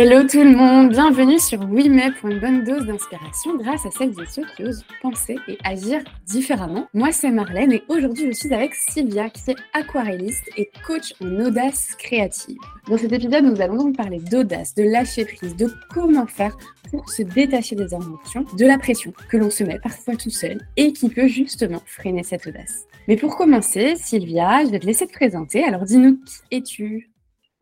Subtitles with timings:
[0.00, 4.12] Hello tout le monde, bienvenue sur WeMay pour une bonne dose d'inspiration grâce à celles
[4.12, 6.86] et ceux qui osent penser et agir différemment.
[6.94, 11.40] Moi c'est Marlène et aujourd'hui je suis avec Sylvia qui est aquarelliste et coach en
[11.40, 12.58] audace créative.
[12.86, 16.56] Dans cet épisode nous allons donc parler d'audace, de lâcher prise, de comment faire
[16.92, 20.60] pour se détacher des émotions, de la pression que l'on se met parfois tout seul
[20.76, 22.84] et qui peut justement freiner cette audace.
[23.08, 25.64] Mais pour commencer, Sylvia, je vais te laisser te présenter.
[25.64, 27.10] Alors dis-nous qui es-tu?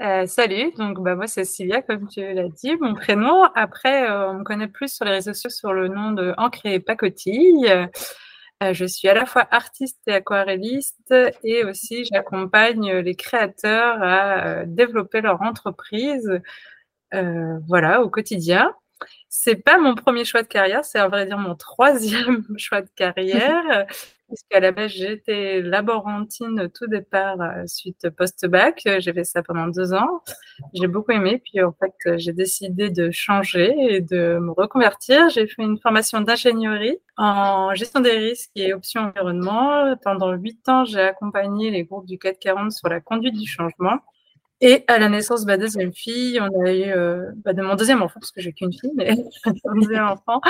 [0.03, 3.45] Euh, salut, donc bah, moi c'est Sylvia, comme tu l'as dit, mon prénom.
[3.55, 6.67] Après, euh, on me connaît plus sur les réseaux sociaux sur le nom de Ancre
[6.67, 7.89] et Pacotille.
[8.63, 14.65] Euh, je suis à la fois artiste et aquarelliste et aussi j'accompagne les créateurs à
[14.67, 16.41] développer leur entreprise
[17.13, 18.75] voilà, au quotidien.
[19.29, 22.89] C'est pas mon premier choix de carrière, c'est à vrai dire mon troisième choix de
[22.97, 23.87] carrière
[24.27, 28.83] puisqu'à la base, j'étais laborantine tout départ euh, suite post-bac.
[28.99, 30.23] J'ai fait ça pendant deux ans.
[30.75, 31.43] J'ai beaucoup aimé.
[31.45, 35.29] Puis, en fait, j'ai décidé de changer et de me reconvertir.
[35.31, 39.97] J'ai fait une formation d'ingénierie en gestion des risques et options environnement.
[40.03, 43.99] Pendant huit ans, j'ai accompagné les groupes du 440 sur la conduite du changement.
[44.63, 47.75] Et à la naissance de ma deuxième fille, on a eu euh, bah, de mon
[47.75, 49.15] deuxième enfant, parce que j'ai qu'une fille, mais
[49.67, 50.41] mon deuxième enfant,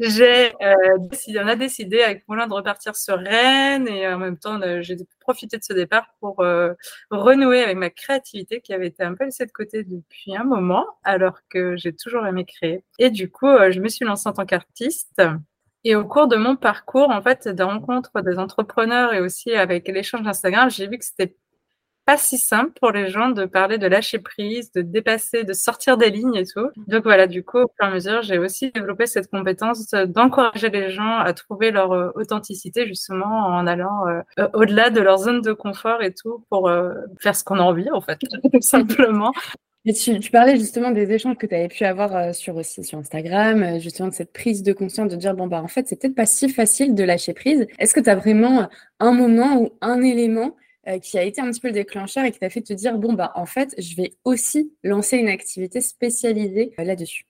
[0.00, 4.38] j'ai euh, décidé, on a décidé avec Moulin de repartir sur Rennes et en même
[4.38, 6.74] temps, j'ai profité de ce départ pour euh,
[7.12, 10.86] renouer avec ma créativité qui avait été un peu laissée de côté depuis un moment,
[11.04, 12.82] alors que j'ai toujours aimé créer.
[12.98, 15.22] Et du coup, je me suis lancée en tant qu'artiste.
[15.84, 19.86] Et au cours de mon parcours, en fait, de rencontres des entrepreneurs et aussi avec
[19.86, 21.36] l'échange d'Instagram, j'ai vu que c'était
[22.08, 25.98] pas si simple pour les gens de parler de lâcher prise, de dépasser, de sortir
[25.98, 26.66] des lignes et tout.
[26.86, 30.70] Donc voilà, du coup, au fur et à mesure, j'ai aussi développé cette compétence d'encourager
[30.70, 35.18] les gens à trouver leur euh, authenticité justement en allant euh, euh, au-delà de leur
[35.18, 36.70] zone de confort et tout pour
[37.20, 38.18] faire ce qu'on a envie en fait,
[38.54, 39.34] tout simplement.
[39.84, 44.08] Et tu, parlais justement des échanges que tu avais pu avoir sur sur Instagram, justement
[44.08, 46.48] de cette prise de conscience de dire bon bah en fait c'est peut-être pas si
[46.48, 47.66] facile de lâcher prise.
[47.78, 48.66] Est-ce que tu as vraiment
[48.98, 50.56] un moment ou un élément
[50.88, 52.98] euh, qui a été un petit peu le déclencheur et qui t'a fait te dire
[52.98, 57.24] bon bah en fait je vais aussi lancer une activité spécialisée euh, là-dessus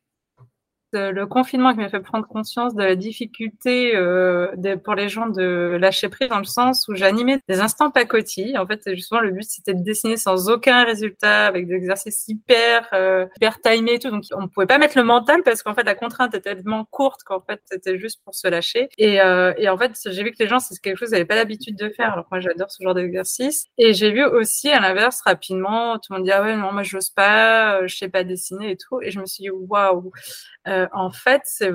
[0.93, 4.49] le confinement qui m'a fait prendre conscience de la difficulté euh,
[4.85, 8.57] pour les gens de lâcher prise dans le sens où j'animais des instants pacotilles.
[8.59, 12.89] En fait, justement, le but c'était de dessiner sans aucun résultat, avec des exercices hyper
[12.93, 14.11] euh, hyper timés et tout.
[14.11, 17.23] Donc, on pouvait pas mettre le mental parce qu'en fait, la contrainte était tellement courte
[17.25, 18.89] qu'en fait, c'était juste pour se lâcher.
[18.99, 21.27] Et, euh, et en fait, j'ai vu que les gens, c'est quelque chose qu'ils n'avaient
[21.27, 22.13] pas l'habitude de faire.
[22.13, 23.67] Alors moi, j'adore ce genre d'exercice.
[23.79, 26.83] Et j'ai vu aussi, à l'inverse, rapidement, tout le monde dit ah ouais, non, moi,
[26.83, 29.01] je n'ose pas, je sais pas dessiner et tout.
[29.03, 30.13] Et je me suis dit waouh
[30.79, 31.73] euh, en fait, c'est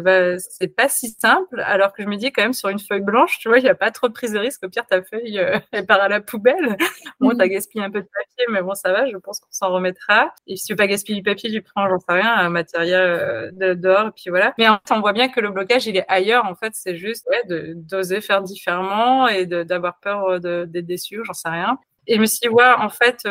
[0.75, 1.61] pas si simple.
[1.61, 3.69] Alors que je me dis quand même sur une feuille blanche, tu vois, il n'y
[3.69, 4.63] a pas trop de prise de risque.
[4.63, 6.77] Au pire, ta feuille, euh, elle part à la poubelle.
[7.19, 7.51] Bon, tu as mhm.
[7.51, 9.09] gaspillé un peu de papier, mais bon, ça va.
[9.09, 10.33] Je pense qu'on s'en remettra.
[10.47, 13.01] Et si tu veux pas gaspiller du papier, tu prends, j'en sais rien, un matériel
[13.01, 14.53] euh, de, dehors, et puis voilà.
[14.57, 16.45] Mais en fait, on voit bien que le blocage, il est ailleurs.
[16.45, 21.49] En fait, c'est juste ouais, d'oser faire différemment et d'avoir peur d'être déçu, j'en sais
[21.49, 21.77] rien.
[22.05, 23.21] Et je me suis dit, ouais, en fait,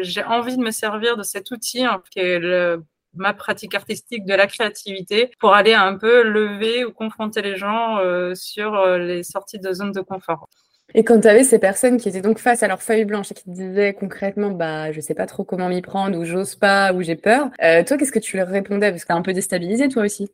[0.00, 2.84] j'ai envie de me servir de cet outil hein, qui est le
[3.14, 7.98] ma pratique artistique de la créativité pour aller un peu lever ou confronter les gens
[7.98, 10.48] euh, sur euh, les sorties de zone de confort.
[10.94, 13.34] Et quand tu avais ces personnes qui étaient donc face à leur feuille blanche et
[13.34, 16.92] qui te disaient concrètement, bah, je sais pas trop comment m'y prendre, ou j'ose pas,
[16.92, 18.90] ou j'ai peur, euh, toi, qu'est-ce que tu leur répondais?
[18.90, 20.30] Parce que t'as un peu déstabilisé, toi aussi.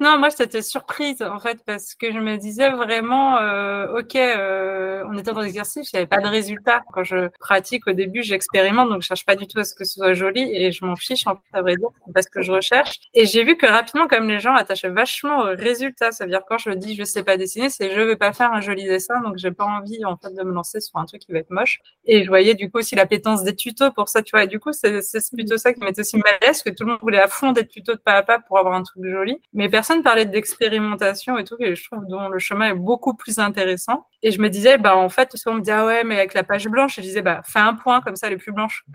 [0.00, 5.04] Non, moi j'étais surprise en fait parce que je me disais vraiment, euh, ok, euh,
[5.06, 6.82] on était dans l'exercice, il n'y avait pas de résultat.
[6.94, 9.84] Quand je pratique au début, j'expérimente, donc je cherche pas du tout à ce que
[9.84, 12.50] ce soit joli et je m'en fiche en fait à vrai dire, parce que je
[12.50, 12.98] recherche.
[13.12, 16.40] Et j'ai vu que rapidement, comme les gens attachaient vachement au résultat, ça veut dire
[16.48, 19.20] quand je dis je sais pas dessiner, c'est je veux pas faire un joli dessin,
[19.20, 21.50] donc j'ai pas envie en fait de me lancer sur un truc qui va être
[21.50, 21.78] moche.
[22.06, 24.44] Et je voyais du coup aussi l'appétence des tutos pour ça, tu vois.
[24.44, 25.00] Et du coup, c'est
[25.34, 27.52] plutôt ça qui m'était aussi mal à l'aise, que tout le monde voulait à fond
[27.52, 30.26] des tutos de pas à pas pour avoir un truc joli, mais personne personne parlait
[30.26, 34.06] d'expérimentation et tout, et je trouve dont le chemin est beaucoup plus intéressant.
[34.22, 36.34] Et je me disais, bah, en fait, souvent on me dit, ah ouais, mais avec
[36.34, 38.52] la page blanche, et je disais, bah, fais un point, comme ça, elle est plus
[38.52, 38.84] blanche.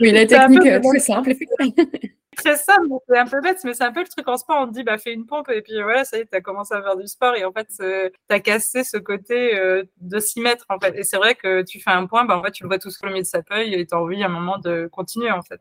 [0.00, 1.32] oui, la technique, est très simple,
[2.36, 4.58] Très simple, c'est un peu bête, mais c'est un peu le truc en sport.
[4.60, 6.74] On te dit, bah, fais une pompe, et puis voilà, ça y est, t'as commencé
[6.74, 7.66] à faire du sport, et en fait,
[8.28, 10.94] t'as cassé ce côté euh, de s'y mettre, en fait.
[10.96, 12.90] Et c'est vrai que tu fais un point, bah, en fait, tu le vois tout
[12.90, 15.42] sur le milieu de sa feuille, et t'as envie à un moment de continuer, en
[15.42, 15.60] fait.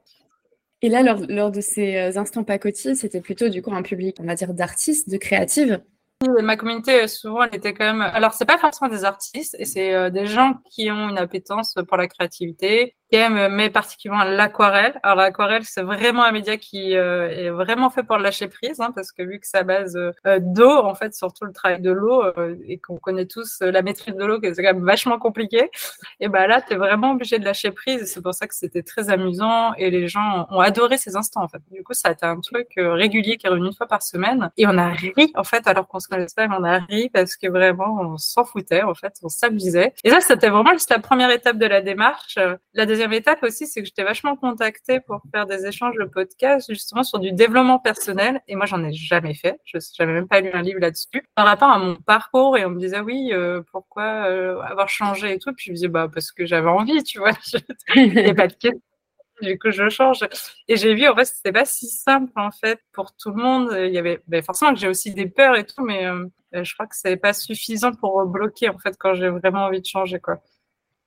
[0.81, 4.25] Et là, lors, de ces euh, instants pacotis, c'était plutôt du coup un public, on
[4.25, 5.81] va dire, d'artistes, de créatives.
[6.42, 8.01] Ma communauté, euh, souvent, elle était quand même.
[8.01, 11.75] Alors, c'est pas forcément des artistes, et c'est euh, des gens qui ont une appétence
[11.88, 15.00] pour la créativité, qui mais particulièrement l'aquarelle.
[15.04, 18.92] Alors l'aquarelle, c'est vraiment un média qui euh, est vraiment fait pour lâcher prise, hein,
[18.94, 22.24] parce que vu que ça base euh, d'eau, en fait, surtout le travail de l'eau,
[22.24, 25.69] euh, et qu'on connaît tous la maîtrise de l'eau, que c'est quand même vachement compliqué,
[26.19, 28.84] et ben là, tu es vraiment obligé de lâcher prise, c'est pour ça que c'était
[28.84, 31.62] très amusant, et les gens ont adoré ces instants, en fait.
[31.72, 34.50] Du coup, ça a été un truc régulier qui est revenu une fois par semaine,
[34.58, 37.36] et on a ri, en fait, alors qu'on se connaissait pas, on a ri parce
[37.36, 39.94] que vraiment, on s'en foutait, en fait, on s'amusait.
[40.04, 42.38] Et ça, c'était vraiment juste la première étape de la démarche.
[42.74, 46.72] La deuxième étape aussi, c'est que j'étais vachement contactée pour faire des échanges de podcasts
[46.72, 48.42] justement sur du développement personnel.
[48.48, 49.60] Et moi, j'en ai jamais fait.
[49.66, 51.28] Je n'avais même pas lu un livre là-dessus.
[51.36, 55.34] Par rapport à mon parcours, et on me disait, oui, euh, pourquoi euh, avoir changé
[55.34, 55.52] et tout?
[55.54, 57.32] Puis je me disais, bah, parce que j'avais envie, tu vois.
[57.96, 58.82] Il n'y a pas de question
[59.42, 60.20] du coup je change
[60.70, 63.70] et j'ai vu en fait c'était pas si simple en fait pour tout le monde
[63.78, 66.74] il y avait ben, forcément que j'ai aussi des peurs et tout mais euh, je
[66.74, 70.22] crois que c'est pas suffisant pour bloquer en fait quand j'ai vraiment envie de changer
[70.22, 70.40] quoi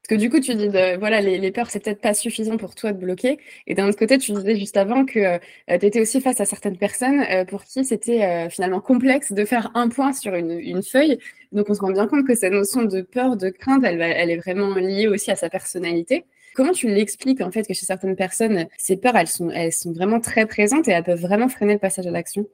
[0.08, 2.98] que du coup, tu dis, voilà, les, peurs, c'est peut-être pas suffisant pour toi de
[2.98, 3.38] bloquer.
[3.66, 5.38] Et d'un autre côté, tu disais juste avant que euh,
[5.68, 9.44] tu étais aussi face à certaines personnes euh, pour qui c'était euh, finalement complexe de
[9.44, 11.18] faire un point sur une, feuille.
[11.52, 14.30] Donc, on se rend bien compte que cette notion de peur, de crainte, elle, elle
[14.30, 16.24] est vraiment liée aussi à sa personnalité.
[16.54, 19.92] Comment tu l'expliques en fait que chez certaines personnes, ces peurs, elles sont, elles sont
[19.92, 22.46] vraiment très présentes et elles peuvent vraiment freiner le passage à l'action?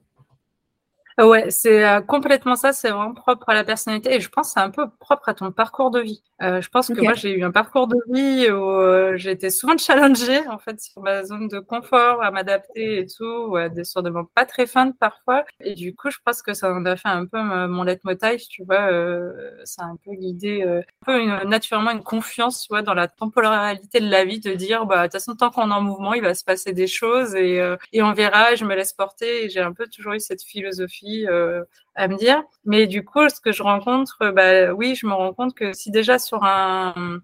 [1.16, 4.52] Ouais, c'est euh, complètement ça, c'est vraiment propre à la personnalité et je pense que
[4.54, 6.24] c'est un peu propre à ton parcours de vie.
[6.42, 9.48] Euh, je pense que moi j'ai eu un parcours de vie où euh, j'ai été
[9.50, 13.84] souvent challengée en fait sur ma zone de confort, à m'adapter et tout, ouais, des
[13.84, 14.02] sur
[14.34, 17.26] pas très fins parfois et du coup je pense que ça en a fait un
[17.26, 18.88] peu mon leitmotiv, tu vois,
[19.64, 23.06] ça a un peu guidé un peu une, naturellement une confiance, tu vois, dans la
[23.06, 26.12] temporalité de la vie, de dire bah de toute façon tant qu'on est en mouvement,
[26.14, 27.60] il va se passer des choses et,
[27.92, 31.03] et on verra, je me laisse porter et j'ai un peu toujours eu cette philosophie
[31.28, 31.62] euh,
[31.94, 32.42] à me dire.
[32.64, 35.72] Mais du coup, ce que je rencontre, euh, bah, oui, je me rends compte que
[35.72, 37.20] si déjà sur un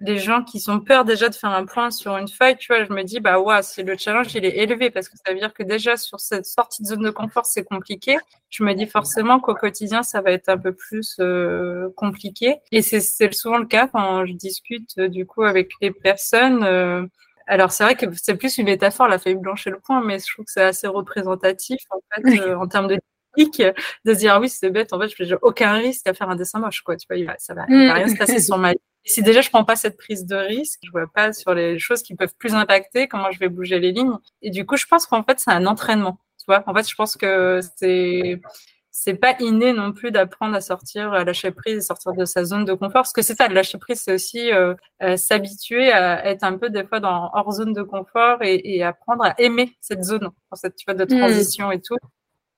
[0.00, 2.84] les gens qui sont peur déjà de faire un point sur une feuille, tu vois,
[2.84, 5.38] je me dis, bah ouais, si le challenge il est élevé, parce que ça veut
[5.38, 8.16] dire que déjà sur cette sortie de zone de confort, c'est compliqué.
[8.50, 12.56] Je me dis forcément qu'au quotidien, ça va être un peu plus euh, compliqué.
[12.72, 17.08] Et c'est souvent le cas quand je discute du coup avec les personnes.
[17.46, 20.18] Alors, c'est vrai que c'est plus une métaphore, la feuille blanche et le point, mais
[20.18, 22.98] je trouve que c'est assez représentatif, en fait, euh, en termes de
[23.36, 23.62] technique,
[24.04, 26.30] de se dire, ah oui, c'est bête, en fait, je n'ai aucun risque à faire
[26.30, 26.96] un dessin moche, quoi.
[26.96, 28.78] Tu vois, ça va, va rien se passer sur ma vie.
[29.04, 32.02] si déjà je prends pas cette prise de risque, je vois pas sur les choses
[32.02, 34.16] qui peuvent plus impacter comment je vais bouger les lignes.
[34.42, 36.18] Et du coup, je pense qu'en fait, c'est un entraînement.
[36.38, 38.40] Tu vois, en fait, je pense que c'est
[38.96, 42.64] c'est pas inné non plus d'apprendre à sortir, à lâcher prise, sortir de sa zone
[42.64, 43.02] de confort.
[43.02, 46.56] Parce que c'est ça, le lâcher prise, c'est aussi euh, euh, s'habituer à être un
[46.56, 50.30] peu des fois dans hors zone de confort et, et apprendre à aimer cette zone,
[50.52, 51.18] cette tu vois, de hmm.
[51.18, 51.96] transition et tout.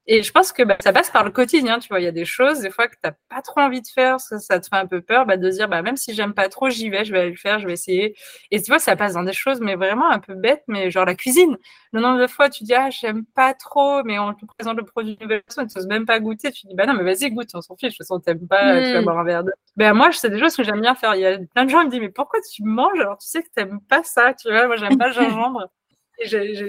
[0.08, 1.98] Et je pense que bah, ça passe par le quotidien, tu vois.
[1.98, 4.20] Il y a des choses, des fois, que tu n'as pas trop envie de faire,
[4.20, 6.48] ça, ça te fait un peu peur, bah, de dire, bah, même si j'aime pas
[6.48, 8.16] trop, j'y vais, je vais aller le faire, je vais essayer.
[8.52, 11.06] Et tu vois, ça passe dans des choses, mais vraiment un peu bêtes, mais genre
[11.06, 11.56] la cuisine.
[11.92, 14.84] Le nombre de fois, tu dis, ah, j'aime pas trop, mais on te présente le
[14.84, 16.52] produit nouvelle façon, tu n'oses même pas goûter.
[16.52, 18.80] Tu dis, bah non, mais vas-y, goûte, on s'en fiche, de toute façon, t'aimes pas,
[18.80, 19.04] tu vas hmm.
[19.04, 19.52] boire un verre de.
[19.76, 21.16] Ben, moi, c'est des choses que j'aime bien faire.
[21.16, 23.26] Il y a plein de gens qui me disent, mais pourquoi tu manges alors tu
[23.26, 24.66] sais que t'aimes pas ça, tu vois?
[24.66, 25.68] Moi, j'aime pas le gingembre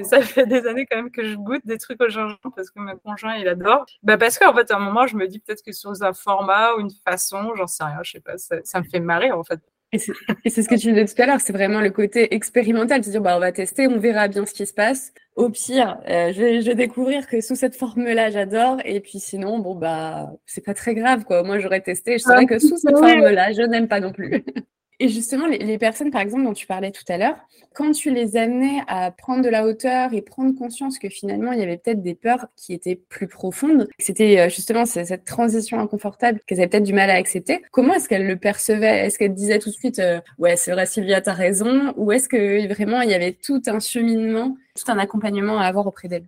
[0.04, 2.80] ça fait des années quand même que je goûte des trucs au gingembre parce que
[2.80, 3.86] mon conjoint il adore.
[4.04, 6.76] Bah parce qu'en fait à un moment je me dis peut-être que sur un format
[6.76, 9.60] ou une façon, j'en sais rien, je sais pas, ça, me fait marrer en fait.
[9.94, 13.10] Et c'est ce que tu disais tout à l'heure, c'est vraiment le côté expérimental, se
[13.10, 15.14] dire bah on va tester, on verra bien ce qui se passe.
[15.38, 19.20] Au pire, euh, je, vais, je, vais, découvrir que sous cette forme-là j'adore, et puis
[19.20, 21.44] sinon bon bah c'est pas très grave quoi.
[21.44, 24.44] Moi j'aurais testé, je savais que sous cette forme-là je n'aime pas non plus.
[25.00, 27.36] Et justement, les, personnes, par exemple, dont tu parlais tout à l'heure,
[27.76, 31.60] quand tu les amenais à prendre de la hauteur et prendre conscience que finalement, il
[31.60, 36.40] y avait peut-être des peurs qui étaient plus profondes, c'était euh, justement cette transition inconfortable
[36.48, 39.06] qu'elles avaient peut-être du mal à accepter, comment est-ce qu'elles le percevaient?
[39.06, 42.28] Est-ce qu'elles disaient tout de suite euh, Ouais, c'est vrai, Sylvia, t'as raison» ou est-ce
[42.28, 46.28] que vraiment il y avait tout un cheminement, tout un accompagnement à avoir auprès d'elles?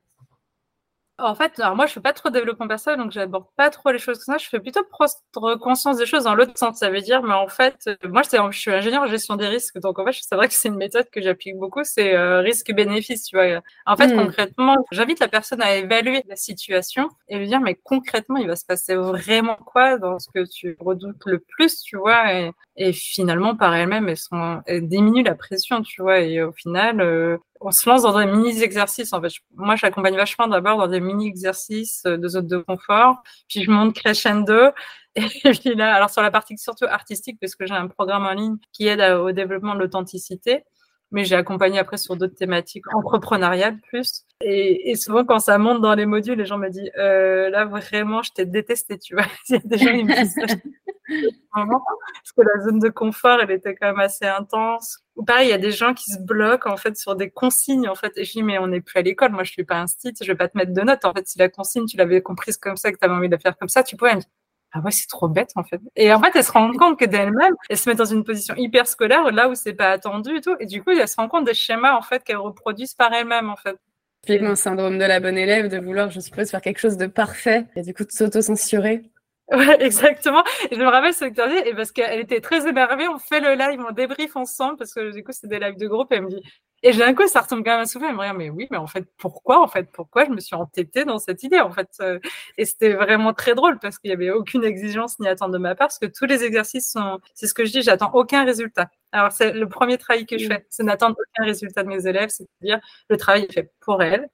[1.20, 3.92] En fait, alors moi, je fais pas trop de développement personnel, donc j'aborde pas trop
[3.92, 4.44] les choses comme ça.
[4.44, 6.78] Je fais plutôt prendre conscience des choses dans l'autre sens.
[6.80, 9.80] Ça veut dire, mais en fait, euh, moi, je suis ingénieur en gestion des risques,
[9.80, 13.26] donc en fait, c'est vrai que c'est une méthode que j'applique beaucoup, c'est euh, risque-bénéfice,
[13.26, 13.62] tu vois.
[13.86, 14.18] En fait, hmm.
[14.18, 18.56] concrètement, j'invite la personne à évaluer la situation et lui dire, mais concrètement, il va
[18.56, 22.94] se passer vraiment quoi dans ce que tu redoutes le plus, tu vois, et, et
[22.94, 27.38] finalement, par elle-même, elles, sont, elles diminuent la pression, tu vois, et au final, euh,
[27.62, 29.14] on se lance dans des mini-exercices.
[29.14, 33.72] En fait, moi, j'accompagne vachement d'abord dans des mini-exercices de zone de confort, puis je
[33.72, 34.72] monte crescendo.
[35.16, 38.34] Et puis là, alors sur la partie surtout artistique, parce que j'ai un programme en
[38.34, 40.64] ligne qui aide au développement de l'authenticité,
[41.12, 44.26] mais j'ai accompagné après sur d'autres thématiques entrepreneuriales plus.
[44.42, 47.66] Et, et, souvent, quand ça monte dans les modules, les gens me disent euh, là
[47.66, 49.26] vraiment, je t'ai détesté, tu vois.
[49.50, 50.36] Il y a des gens qui me disent
[51.54, 55.00] parce que la zone de confort, elle était quand même assez intense.
[55.16, 57.90] Ou pareil, il y a des gens qui se bloquent en fait sur des consignes
[57.90, 58.14] en fait.
[58.16, 59.32] Et je dis mais on n'est plus à l'école.
[59.32, 61.04] Moi, je suis pas un site, je vais pas te mettre de notes.
[61.06, 63.34] En fait, si la consigne tu l'avais comprise comme ça, que tu avais envie de
[63.34, 64.16] la faire comme ça, tu pourrais.
[64.16, 64.30] Me dire,
[64.72, 65.82] ah ouais, c'est trop bête en fait.
[65.96, 68.54] Et en fait, elle se rend compte que d'elle-même, elle se met dans une position
[68.56, 70.56] hyper scolaire là où c'est pas attendu et tout.
[70.60, 73.50] Et du coup, elle se rend compte des schémas en fait qu'elle reproduisent par elle-même
[73.50, 73.78] en fait.
[74.24, 77.66] Typiquement, syndrome de la bonne élève, de vouloir, je suppose, faire quelque chose de parfait
[77.76, 79.04] et du coup de s'auto-censurer.
[79.52, 80.44] Ouais, exactement.
[80.70, 83.08] Et je me rappelle ce que tu as dit, et parce qu'elle était très énervée,
[83.08, 85.88] on fait le live, on débrief ensemble, parce que du coup, c'est des lives de
[85.88, 86.44] groupe, et elle me dit,
[86.84, 89.06] et d'un coup, ça retombe quand même à souffler, me mais oui, mais en fait,
[89.18, 91.90] pourquoi, en fait, pourquoi je me suis entêtée dans cette idée, en fait.
[92.02, 92.20] Euh,
[92.58, 95.76] et c'était vraiment très drôle, parce qu'il y avait aucune exigence ni attente de ma
[95.76, 98.90] part, parce que tous les exercices sont, c'est ce que je dis, j'attends aucun résultat.
[99.12, 102.30] Alors, c'est le premier travail que je fais, c'est n'attendre aucun résultat de mes élèves,
[102.30, 104.30] c'est-à-dire, le travail est fait pour elles,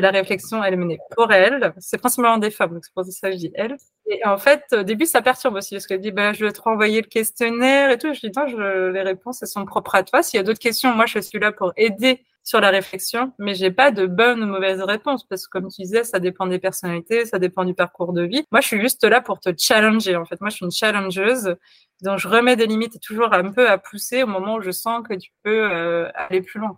[0.00, 1.72] la réflexion, elle est menée pour elle.
[1.78, 3.76] C'est principalement des femmes, donc c'est pour ça que je dis elle.
[4.06, 6.60] Et en fait, au début, ça perturbe aussi, parce qu'elle dit, bah, je vais te
[6.60, 8.12] renvoyer le questionnaire et tout.
[8.12, 10.22] Je dis, non, je, les réponses, elles sont propres à toi.
[10.22, 13.56] S'il y a d'autres questions, moi, je suis là pour aider sur la réflexion, mais
[13.56, 16.60] j'ai pas de bonne ou mauvaise réponse, parce que comme tu disais, ça dépend des
[16.60, 18.44] personnalités, ça dépend du parcours de vie.
[18.52, 20.40] Moi, je suis juste là pour te challenger, en fait.
[20.40, 21.56] Moi, je suis une challengeuse,
[22.02, 25.02] donc je remets des limites toujours un peu à pousser au moment où je sens
[25.06, 26.76] que tu peux euh, aller plus loin,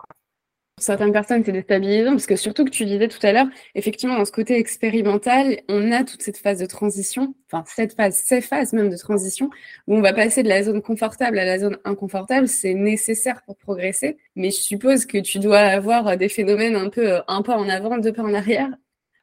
[0.82, 4.24] certaines personnes, c'est déstabilisant parce que surtout que tu disais tout à l'heure, effectivement, dans
[4.24, 8.72] ce côté expérimental, on a toute cette phase de transition, enfin, cette phase, ces phases
[8.72, 9.50] même de transition,
[9.86, 12.48] où on va passer de la zone confortable à la zone inconfortable.
[12.48, 14.18] C'est nécessaire pour progresser.
[14.36, 17.68] Mais je suppose que tu dois avoir des phénomènes un peu, euh, un pas en
[17.68, 18.70] avant, deux pas en arrière.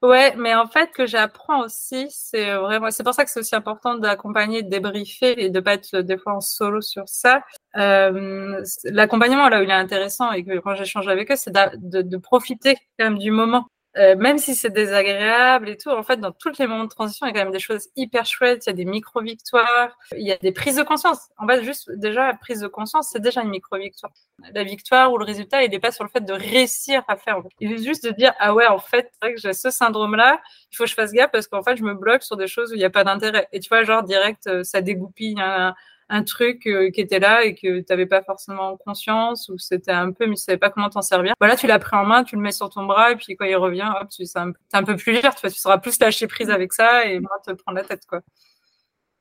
[0.01, 3.55] Ouais, mais en fait, que j'apprends aussi, c'est vraiment, c'est pour ça que c'est aussi
[3.55, 7.41] important d'accompagner, de débriefer et de pas être des fois en solo sur ça.
[7.77, 12.01] Euh, l'accompagnement là où il est intéressant et que quand j'échange avec eux, c'est de,
[12.01, 13.67] de, profiter quand même du moment.
[13.97, 17.25] Euh, même si c'est désagréable et tout, en fait, dans tous les moments de transition,
[17.25, 18.65] il y a quand même des choses hyper chouettes.
[18.65, 21.29] Il y a des micro-victoires, il y a des prises de conscience.
[21.37, 24.11] En fait, juste déjà la prise de conscience, c'est déjà une micro-victoire.
[24.53, 27.37] La victoire ou le résultat, il n'est pas sur le fait de réussir à faire.
[27.61, 30.41] Il est juste de dire ah ouais, en fait, c'est vrai que j'ai ce syndrome-là.
[30.71, 32.71] Il faut que je fasse gaffe parce qu'en fait, je me bloque sur des choses
[32.71, 33.47] où il n'y a pas d'intérêt.
[33.53, 35.73] Et tu vois, genre direct, euh, ça dégoupille un,
[36.09, 39.91] un truc euh, qui était là et que tu n'avais pas forcément conscience ou c'était
[39.91, 41.33] un peu mais tu savais pas comment t'en servir.
[41.39, 43.45] Voilà, tu l'as pris en main, tu le mets sur ton bras et puis quand
[43.45, 46.49] il revient, hop, tu es un, peu plus légère, tu, vois, seras plus lâcher prise
[46.49, 48.21] avec ça et moins te prendre la tête quoi.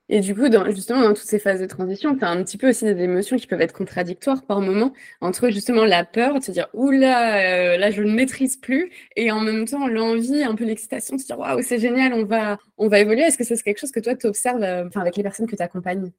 [0.07, 2.57] Et du coup, dans, justement, dans toutes ces phases de transition, tu as un petit
[2.57, 6.43] peu aussi des émotions qui peuvent être contradictoires par moment entre justement la peur de
[6.43, 10.53] se dire oula, euh, là je ne maîtrise plus, et en même temps l'envie, un
[10.53, 13.21] peu l'excitation de se dire waouh, c'est génial, on va, on va évoluer.
[13.23, 15.63] Est-ce que c'est quelque chose que toi tu observes euh, avec les personnes que tu
[15.63, 16.11] accompagnes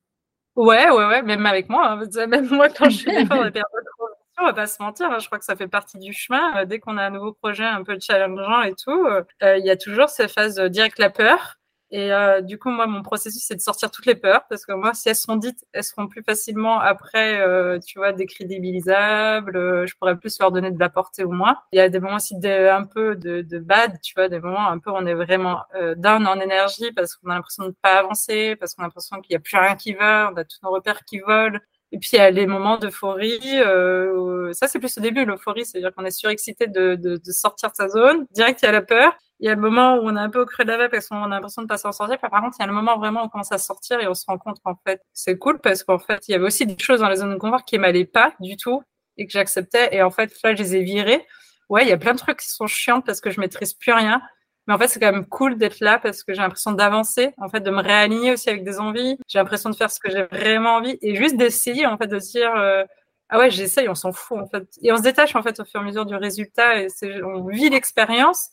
[0.57, 1.91] Ouais, ouais, ouais, même avec moi.
[1.91, 2.27] Hein.
[2.27, 5.11] Même moi, quand je suis dans des périodes de transition, on va pas se mentir,
[5.11, 6.57] hein, je crois que ça fait partie du chemin.
[6.57, 9.23] Euh, dès qu'on a un nouveau projet un peu challengeant et tout, euh,
[9.59, 11.57] il y a toujours cette phase direct la peur.
[11.93, 14.73] Et euh, du coup, moi, mon processus, c'est de sortir toutes les peurs, parce que
[14.73, 19.57] moi, si elles sont dites, elles seront plus facilement après, euh, tu vois, décrédibilisables.
[19.57, 21.57] Euh, je pourrais plus leur donner de la portée au moins.
[21.73, 24.41] Il y a des moments aussi de, un peu de, de bad, tu vois, des
[24.41, 27.63] moments un peu où on est vraiment euh, down en énergie parce qu'on a l'impression
[27.65, 30.31] de ne pas avancer, parce qu'on a l'impression qu'il n'y a plus rien qui va,
[30.33, 31.59] on a tous nos repères qui volent.
[31.93, 33.41] Et puis il y a les moments d'euphorie.
[33.61, 37.71] Euh, ça, c'est plus au début, l'euphorie, c'est-à-dire qu'on est surexcité de, de, de, sortir
[37.71, 38.27] de sa zone.
[38.33, 39.17] Direct, il y a la peur.
[39.39, 40.91] Il y a le moment où on est un peu au creux de la vague
[40.91, 42.19] parce qu'on a l'impression de pas s'en sortir.
[42.19, 44.15] Par contre, il y a le moment vraiment où on commence à sortir et on
[44.15, 46.77] se rend compte qu'en fait, c'est cool parce qu'en fait, il y avait aussi des
[46.79, 48.83] choses dans la zone de confort qui m'allaient pas du tout
[49.19, 49.95] et que j'acceptais.
[49.95, 51.25] Et en fait, là, je les ai virées.
[51.69, 53.93] Ouais, il y a plein de trucs qui sont chiants parce que je maîtrise plus
[53.93, 54.23] rien.
[54.67, 57.49] Mais en fait, c'est quand même cool d'être là parce que j'ai l'impression d'avancer, en
[57.49, 59.17] fait, de me réaligner aussi avec des envies.
[59.29, 62.19] J'ai l'impression de faire ce que j'ai vraiment envie et juste d'essayer, en fait, de
[62.19, 62.85] se dire, euh,
[63.29, 64.67] ah ouais, j'essaye, on s'en fout, en fait.
[64.83, 66.89] Et on se détache, en fait, au fur et à mesure du résultat et
[67.25, 68.51] on vit l'expérience.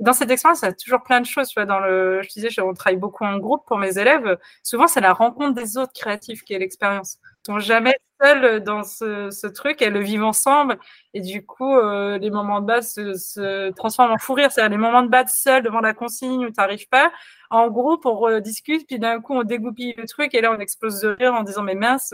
[0.00, 1.48] Dans cette expérience, il y a toujours plein de choses.
[1.48, 4.38] Tu vois, dans le, je disais, on travaille beaucoup en groupe pour mes élèves.
[4.62, 7.18] Souvent, c'est la rencontre des autres créatifs qui est l'expérience.
[7.58, 10.78] Jamais seuls dans ce, truc, elles le vivent ensemble.
[11.14, 14.52] Et du coup, euh, les moments de base se, se transforment en fou rire.
[14.52, 17.12] C'est-à-dire les moments de base seuls devant la consigne où tu n'arrives pas.
[17.50, 21.00] En groupe, on rediscute, puis d'un coup, on dégoupille le truc et là, on explose
[21.00, 22.12] de rire en disant, mais mince,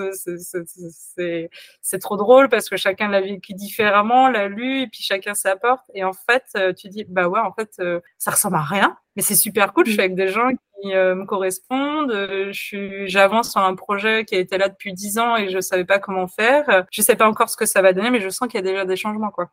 [1.83, 5.85] c'est trop drôle parce que chacun l'a vécu différemment, l'a lu, et puis chacun s'apporte.
[5.95, 8.97] Et en fait, euh, tu dis, bah ouais, en fait, euh, ça ressemble à rien,
[9.17, 9.87] mais c'est super cool.
[9.87, 10.49] Je suis avec des gens
[10.83, 12.13] qui euh, me correspondent.
[12.53, 15.85] Je j'avance sur un projet qui a été là depuis dix ans et je savais
[15.85, 16.87] pas comment faire.
[16.91, 18.67] Je sais pas encore ce que ça va donner, mais je sens qu'il y a
[18.67, 19.51] déjà des changements, quoi.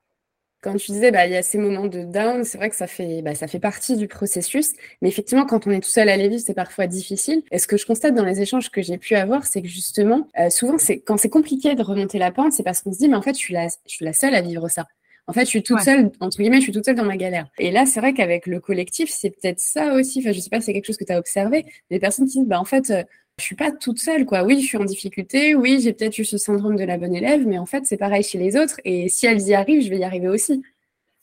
[0.62, 2.86] Quand tu disais, bah, il y a ces moments de down, c'est vrai que ça
[2.86, 4.74] fait, bah, ça fait partie du processus.
[5.02, 7.42] Mais effectivement, quand on est tout seul à les vivre, c'est parfois difficile.
[7.52, 10.28] Et ce que je constate dans les échanges que j'ai pu avoir, c'est que justement,
[10.38, 13.10] euh, souvent, c'est quand c'est compliqué de remonter la pente, c'est parce qu'on se dit,
[13.10, 14.86] mais en fait, je suis la, je suis la seule à vivre ça.
[15.28, 17.48] En fait, je suis toute seule, entre guillemets, je suis toute seule dans ma galère.
[17.60, 20.20] Et là, c'est vrai qu'avec le collectif, c'est peut-être ça aussi.
[20.20, 21.66] Enfin, je sais pas si c'est quelque chose que tu as observé.
[21.90, 23.04] Des personnes qui disent, bah, en fait, euh,
[23.38, 24.44] je suis pas toute seule, quoi.
[24.44, 25.56] Oui, je suis en difficulté.
[25.56, 28.24] Oui, j'ai peut-être eu ce syndrome de la bonne élève, mais en fait, c'est pareil
[28.24, 28.80] chez les autres.
[28.86, 30.62] Et si elles y arrivent, je vais y arriver aussi.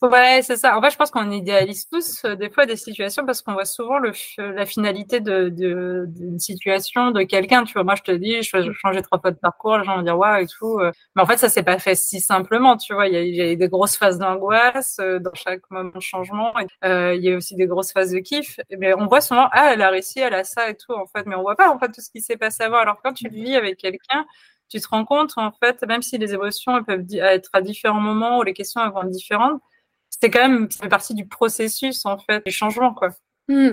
[0.01, 0.77] Ouais, c'est ça.
[0.77, 3.65] En fait, je pense qu'on idéalise tous euh, des fois des situations parce qu'on voit
[3.65, 7.65] souvent le, la finalité de, de, d'une situation de quelqu'un.
[7.65, 9.97] Tu vois, moi, je te dis, je vais changer trois fois de parcours, les gens
[9.97, 10.79] vont dire waouh et tout.
[10.79, 10.91] Euh.
[11.17, 12.77] Mais en fait, ça s'est pas fait si simplement.
[12.77, 15.91] Tu vois, il y a, y a des grosses phases d'angoisse euh, dans chaque moment
[15.93, 16.53] de changement.
[16.81, 18.57] Il y a aussi des grosses phases de kiff.
[18.79, 20.93] Mais on voit souvent ah, elle a réussi, elle a ça et tout.
[20.93, 22.77] En fait, mais on voit pas en fait tout ce qui s'est passé avant.
[22.77, 24.25] Alors quand tu vis avec quelqu'un,
[24.69, 27.99] tu te rends compte en fait, même si les émotions elles peuvent être à différents
[27.99, 29.61] moments ou les questions elles vont être différentes
[30.09, 33.09] c'est quand même, ça fait partie du processus, en fait, du changement, quoi.
[33.47, 33.71] Hmm.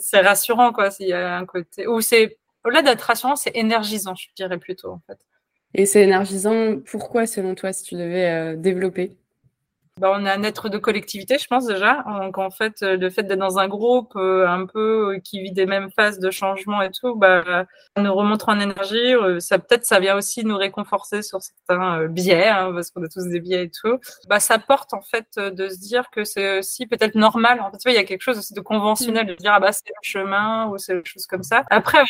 [0.00, 4.14] C'est rassurant, quoi, s'il y a un côté, ou c'est, au-delà d'être rassurant, c'est énergisant,
[4.14, 5.18] je dirais plutôt, en fait.
[5.74, 9.16] Et c'est énergisant, pourquoi, selon toi, si tu devais euh, développer?
[10.00, 12.02] Bah, on est un être de collectivité, je pense déjà.
[12.20, 15.40] Donc en fait, euh, le fait d'être dans un groupe euh, un peu euh, qui
[15.40, 17.64] vit des mêmes phases de changement et tout, bah,
[17.96, 19.14] nous remontre en énergie.
[19.38, 23.28] ça peut-être ça vient aussi nous réconforter sur certains biais, hein, parce qu'on a tous
[23.28, 24.00] des biais et tout.
[24.28, 27.60] Bah, ça porte en fait de se dire que c'est aussi peut-être normal.
[27.60, 29.84] En fait, il y a quelque chose aussi de conventionnel de dire ah bah c'est
[29.86, 31.62] le chemin ou c'est des choses comme ça.
[31.70, 32.06] Après, de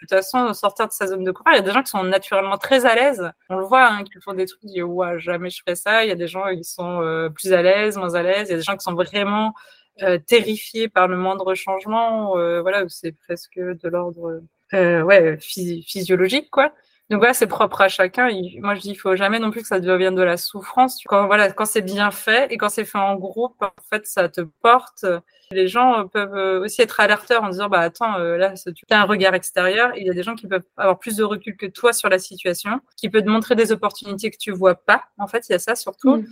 [0.00, 2.02] toute façon, sortir de sa zone de confort, il y a des gens qui sont
[2.02, 3.30] naturellement très à l'aise.
[3.50, 6.02] On le voit, hein, qui font des trucs, disent ouais jamais je ferais ça.
[6.02, 8.48] Il y a des gens qui sont plus à l'aise, moins à l'aise.
[8.48, 9.54] Il y a des gens qui sont vraiment
[10.02, 12.36] euh, terrifiés par le moindre changement.
[12.36, 14.42] Euh, voilà, c'est presque de l'ordre
[14.74, 16.72] euh, ouais, physiologique, quoi.
[17.08, 18.28] Donc voilà, c'est propre à chacun.
[18.60, 21.00] moi, je dis, il faut jamais non plus que ça devienne de la souffrance.
[21.06, 24.28] Quand voilà, quand c'est bien fait et quand c'est fait en groupe, en fait, ça
[24.28, 25.04] te porte.
[25.52, 29.34] Les gens peuvent aussi être alerteurs en disant, bah attends, là, tu as un regard
[29.34, 29.92] extérieur.
[29.96, 32.18] Il y a des gens qui peuvent avoir plus de recul que toi sur la
[32.18, 35.04] situation, qui peuvent te montrer des opportunités que tu vois pas.
[35.18, 36.16] En fait, il y a ça surtout.
[36.16, 36.26] Mm.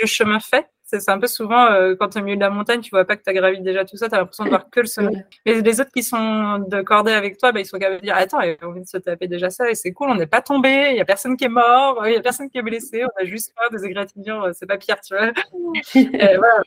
[0.00, 2.50] Le chemin fait, c'est un peu souvent, euh, quand tu es au milieu de la
[2.50, 4.48] montagne, tu vois pas que tu as gravi déjà tout ça, tu as l'impression de
[4.48, 5.24] voir que le sommet.
[5.46, 8.16] Mais les autres qui sont de cordée avec toi, bah, ils sont capables de dire
[8.16, 10.88] Attends, on vient de se taper déjà ça et c'est cool, on n'est pas tombé,
[10.90, 13.22] il y a personne qui est mort, il y a personne qui est blessé, on
[13.22, 15.26] a juste peur des égratignures, euh, c'est pas pire, tu vois.
[15.96, 16.62] euh, voilà.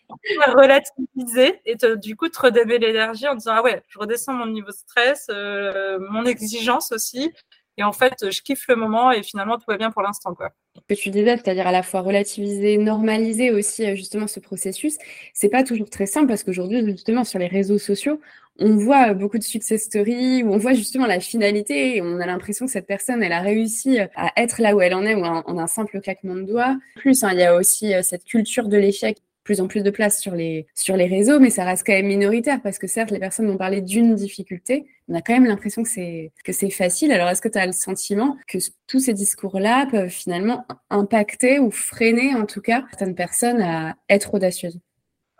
[0.48, 4.68] Relativiser et du coup te redonner l'énergie en disant Ah ouais, je redescends mon niveau
[4.68, 7.32] de stress, euh, mon exigence aussi.
[7.78, 10.36] Et en fait, je kiffe le moment et finalement, tout va bien pour l'instant.
[10.36, 10.52] Quoi.
[10.88, 14.98] Que tu disais, c'est-à-dire à la fois relativiser, normaliser aussi euh, justement ce processus,
[15.34, 18.20] c'est pas toujours très simple parce qu'aujourd'hui, justement, sur les réseaux sociaux,
[18.60, 22.20] on voit euh, beaucoup de success stories où on voit justement la finalité et on
[22.20, 25.04] a l'impression que cette personne, elle a réussi euh, à être là où elle en
[25.04, 26.78] est ou en, un simple claquement de doigts.
[26.96, 30.20] Plus, hein, il y a aussi cette culture de l'échec plus en plus de place
[30.20, 33.20] sur les, sur les réseaux, mais ça reste quand même minoritaire parce que certes, les
[33.20, 37.12] personnes vont parler d'une difficulté, on a quand même l'impression que c'est, que c'est facile.
[37.12, 41.72] Alors, est-ce que tu as le sentiment que tous ces discours-là peuvent finalement impacter ou
[41.72, 44.80] freiner, en tout cas, certaines personnes à être audacieuses?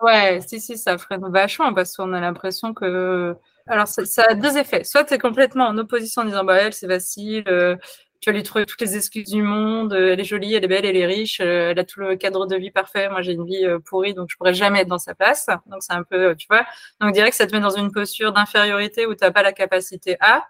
[0.02, 3.38] Ouais, si, si, ça freine vachement parce qu'on a l'impression que.
[3.68, 4.84] Alors, ça, ça, a deux effets.
[4.84, 7.78] Soit tu es complètement en opposition en disant, bah, elle, c'est facile, euh,
[8.24, 9.92] tu vas lui trouver toutes les excuses du monde.
[9.92, 12.16] Euh, elle est jolie, elle est belle, elle est riche, euh, elle a tout le
[12.16, 13.10] cadre de vie parfait.
[13.10, 15.48] Moi, j'ai une vie euh, pourrie, donc je pourrais jamais être dans sa place.
[15.66, 16.66] Donc c'est un peu, tu vois.
[17.02, 20.16] Donc direct, ça te met dans une posture d'infériorité où tu n'as pas la capacité
[20.22, 20.44] à.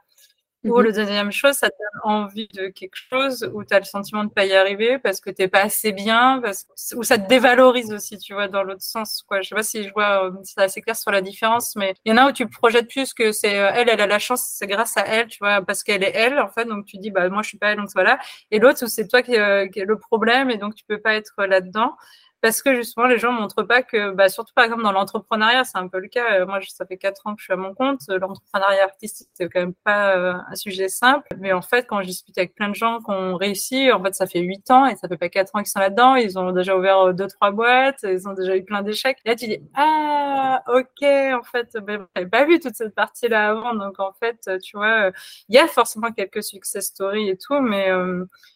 [0.64, 0.84] Ou mhm.
[0.84, 4.22] le deuxième chose, ça te donne envie de quelque chose où tu as le sentiment
[4.24, 7.18] de ne pas y arriver parce que t'es pas assez bien, parce que, ou ça
[7.18, 9.24] te dévalorise aussi, tu vois, dans l'autre sens.
[9.28, 9.42] Quoi.
[9.42, 12.12] Je sais pas si je vois, euh, c'est assez clair sur la différence, mais il
[12.12, 14.44] y en a où tu projettes plus que c'est euh, elle, elle a la chance,
[14.58, 17.12] c'est grâce à elle, tu vois, parce qu'elle est elle, en fait, donc tu dis,
[17.12, 18.20] bah moi je suis pas elle, donc voilà.
[18.52, 21.00] Et l'autre où c'est toi qui, euh, qui est le problème et donc tu peux
[21.00, 21.96] pas être là-dedans
[22.44, 25.78] parce que justement les gens montrent pas que, bah, surtout par exemple dans l'entrepreneuriat, c'est
[25.78, 26.42] un peu le cas.
[26.42, 28.02] Euh, moi, ça fait quatre ans que je suis à mon compte.
[28.10, 31.26] L'entrepreneuriat artistique, c'est quand même pas euh, un sujet simple.
[31.40, 34.14] Mais en fait, quand je discute avec plein de gens qui ont réussi, en fait,
[34.14, 36.16] ça fait huit ans et ça fait pas quatre ans qu'ils sont là-dedans.
[36.18, 38.04] Ils ont déjà ouvert euh, deux, trois boîtes.
[38.04, 39.20] Ils ont déjà eu plein d'échecs.
[39.24, 43.74] Là, tu dis, ah, ok, en fait, ben, j'avais pas vu toute cette partie-là avant.
[43.74, 45.12] Donc, en fait, tu vois,
[45.48, 47.90] il y a forcément quelques success stories et tout, mais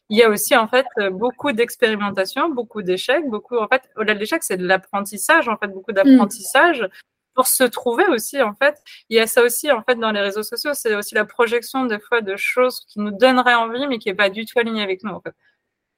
[0.09, 4.19] il y a aussi en fait beaucoup d'expérimentation, beaucoup d'échecs, beaucoup en fait au-delà de
[4.19, 6.87] l'échec, c'est de l'apprentissage en fait, beaucoup d'apprentissage.
[7.33, 10.21] Pour se trouver aussi, en fait, il y a ça aussi, en fait, dans les
[10.21, 13.99] réseaux sociaux, c'est aussi la projection des fois de choses qui nous donneraient envie, mais
[13.99, 15.35] qui n'est pas du tout aligné avec nous, en fait.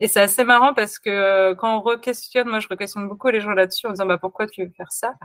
[0.02, 3.42] Et c'est assez marrant parce que euh, quand on re-questionne, moi je re-questionne beaucoup les
[3.42, 5.16] gens là-dessus en disant bah, pourquoi tu veux faire ça?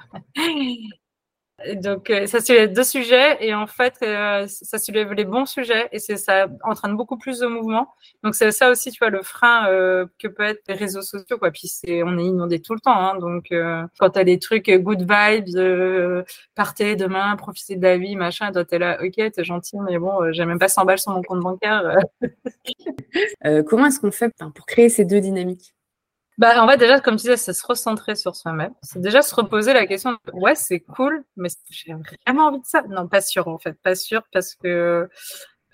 [1.76, 5.88] Donc, euh, ça soulève deux sujets et en fait, euh, ça soulève les bons sujets
[5.92, 7.88] et c'est ça entraîne beaucoup plus de mouvement.
[8.22, 11.38] Donc, c'est ça aussi, tu vois, le frein euh, que peut être les réseaux sociaux,
[11.38, 11.50] quoi.
[11.50, 13.52] Puis, c'est, on est inondé tout le temps, hein, donc
[13.98, 16.24] quand t'as des trucs good vibes,
[16.54, 20.32] partez demain, profitez de la vie, machin, toi t'es là, ok, t'es gentil, mais bon,
[20.32, 21.98] j'ai même pas 100 balles sur mon compte bancaire.
[23.66, 25.74] comment est-ce qu'on fait pour créer ces deux dynamiques?
[26.38, 28.72] Bah, en fait, déjà, comme tu disais, c'est se recentrer sur soi-même.
[28.82, 31.94] C'est déjà se reposer la question ouais, c'est cool, mais j'ai
[32.26, 32.82] vraiment envie de ça.
[32.88, 33.74] Non, pas sûr, en fait.
[33.82, 35.08] Pas sûr parce que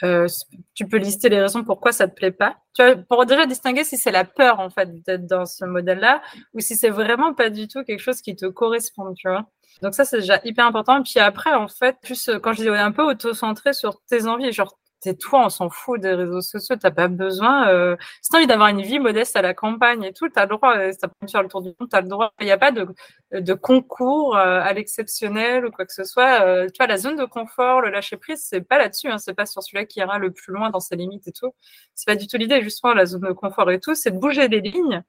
[0.03, 0.27] euh,
[0.75, 2.57] tu peux lister les raisons pourquoi ça te plaît pas.
[2.75, 6.23] Tu vois, pour déjà distinguer si c'est la peur en fait d'être dans ce modèle-là
[6.55, 9.46] ou si c'est vraiment pas du tout quelque chose qui te correspond, tu vois.
[9.83, 10.99] Donc ça c'est déjà hyper important.
[11.01, 14.53] Et puis après en fait, plus quand je dis un peu auto-centré sur tes envies,
[14.53, 17.69] genre c'est toi, on s'en fout des réseaux sociaux, t'as pas besoin.
[17.69, 20.49] Euh, si t'as envie d'avoir une vie modeste à la campagne et tout, t'as le
[20.57, 20.77] droit.
[20.77, 22.35] Euh, si t'as pas faire le tour du monde, t'as le droit.
[22.39, 22.87] Il n'y a pas de,
[23.33, 26.43] de concours euh, à l'exceptionnel ou quoi que ce soit.
[26.43, 29.09] Euh, tu vois, la zone de confort, le lâcher prise, c'est pas là-dessus.
[29.09, 31.55] Hein, c'est pas sur celui-là qui ira le plus loin dans ses limites et tout.
[31.95, 32.61] C'est pas du tout l'idée.
[32.63, 35.03] Justement, la zone de confort et tout, c'est de bouger des lignes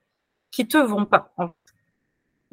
[0.51, 1.33] qui te vont pas.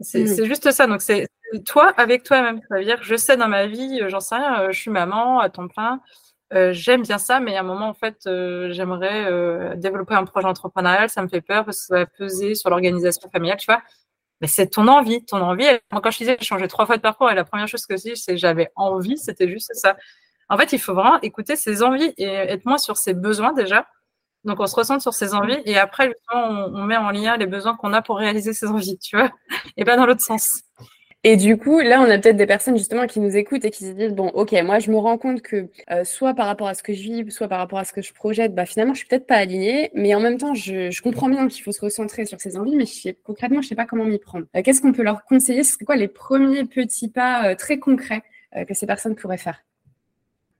[0.01, 0.45] C'est mmh.
[0.45, 0.89] juste ça.
[0.89, 1.29] Donc c'est
[1.67, 2.61] toi avec toi-même.
[2.69, 4.73] Ça veut dire, je sais dans ma vie, j'en sais rien.
[4.73, 6.01] Je suis maman à temps plein.
[6.55, 10.25] Euh, j'aime bien ça, mais à un moment, en fait, euh, j'aimerais euh, développer un
[10.25, 11.11] projet entrepreneurial.
[11.11, 13.83] Ça me fait peur parce que ça va peser sur l'organisation familiale, tu vois.
[14.41, 15.67] Mais c'est ton envie, ton envie.
[15.93, 17.97] Moi, quand je disais, j'ai changé trois fois de parcours et la première chose que
[17.97, 19.97] je dis, c'est j'avais envie, c'était juste ça.
[20.49, 23.87] En fait, il faut vraiment écouter ses envies et être moins sur ses besoins déjà.
[24.45, 27.37] Donc, on se ressent sur ses envies et après, justement, on, on met en lien
[27.39, 29.31] les besoins qu'on a pour réaliser ses envies, tu vois,
[29.77, 30.63] et pas dans l'autre sens.
[31.25, 33.85] Et du coup, là, on a peut-être des personnes justement qui nous écoutent et qui
[33.85, 36.75] se disent bon, ok, moi, je me rends compte que euh, soit par rapport à
[36.75, 39.01] ce que je vis, soit par rapport à ce que je projette, bah finalement, je
[39.01, 42.25] suis peut-être pas alignée, mais en même temps, je, comprends bien qu'il faut se recentrer
[42.25, 44.47] sur ses envies, mais je sais, concrètement, je sais pas comment m'y prendre.
[44.57, 45.65] Euh, qu'est-ce qu'on peut leur conseiller?
[45.65, 48.23] C'est quoi les premiers petits pas euh, très concrets
[48.67, 49.63] que ces personnes pourraient faire?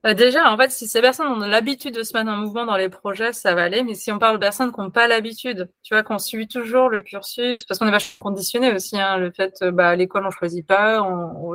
[0.03, 2.77] Bah, déjà, en fait, si ces personnes ont l'habitude de se mettre en mouvement dans
[2.77, 3.83] les projets, ça va aller.
[3.83, 6.87] Mais si on parle de personnes qui n'ont pas l'habitude, tu vois, qu'on suit toujours
[6.89, 10.31] le cursus, parce qu'on est vachement conditionné aussi, hein, le fait, bah, à l'école, on
[10.31, 11.05] choisit pas,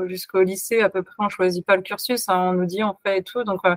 [0.07, 2.95] jusqu'au lycée, à peu près, on choisit pas le cursus, hein, on nous dit, on
[3.03, 3.45] fait et tout.
[3.45, 3.77] Donc, euh,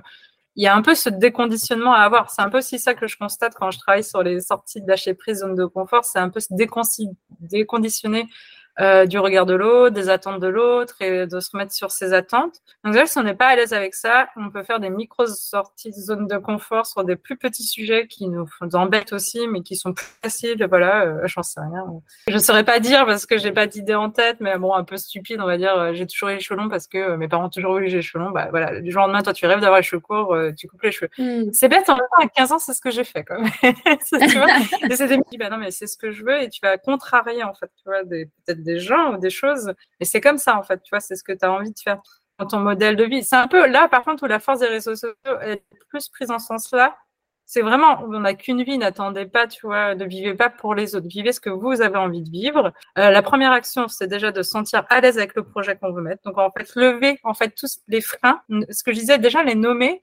[0.56, 2.30] il y a un peu ce déconditionnement à avoir.
[2.30, 4.88] C'est un peu aussi ça que je constate quand je travaille sur les sorties de
[4.88, 6.04] lâcher prise, zone de confort.
[6.04, 6.48] C'est un peu se
[7.40, 8.26] déconditionner
[8.80, 12.12] euh, du regard de l'autre, des attentes de l'autre et de se remettre sur ses
[12.12, 12.56] attentes.
[12.84, 15.90] Donc déjà, si on n'est pas à l'aise avec ça, on peut faire des micro-sorties
[15.90, 19.76] de zone de confort sur des plus petits sujets qui nous, embêtent aussi, mais qui
[19.76, 20.64] sont plus faciles.
[20.68, 21.84] Voilà, euh, j'en sais rien.
[22.28, 24.84] Je ne saurais pas dire parce que j'ai pas d'idée en tête, mais bon, un
[24.84, 25.76] peu stupide, on va dire.
[25.76, 28.02] Euh, j'ai toujours eu les cheveux longs parce que mes parents ont toujours eu les
[28.02, 28.30] cheveux longs.
[28.30, 30.82] Bah voilà, du jour au lendemain, toi, tu rêves d'avoir les cheveux courts, tu coupes
[30.82, 31.10] les cheveux.
[31.18, 31.50] Hmm.
[31.52, 33.50] C'est bête, en même temps, à 15 ans, c'est ce que j'ai fait, même.
[33.62, 34.46] tu vois?
[34.82, 37.54] Et des bah non, mais c'est ce que je veux et tu vas contrarier, en
[37.54, 39.72] fait, tu vois, peut-être des gens ou des choses.
[40.00, 41.78] Et c'est comme ça, en fait, tu vois, c'est ce que tu as envie de
[41.78, 42.00] faire
[42.38, 43.24] dans ton modèle de vie.
[43.24, 46.30] C'est un peu là, par contre, où la force des réseaux sociaux est plus prise
[46.30, 46.96] en ce sens-là.
[47.46, 50.94] C'est vraiment, on n'a qu'une vie, n'attendez pas, tu vois, ne vivez pas pour les
[50.94, 52.74] autres, vivez ce que vous avez envie de vivre.
[52.98, 55.92] Euh, la première action, c'est déjà de se sentir à l'aise avec le projet qu'on
[55.92, 56.22] veut mettre.
[56.24, 58.42] Donc, en fait, lever, en fait, tous les freins.
[58.70, 60.02] Ce que je disais, déjà les nommer,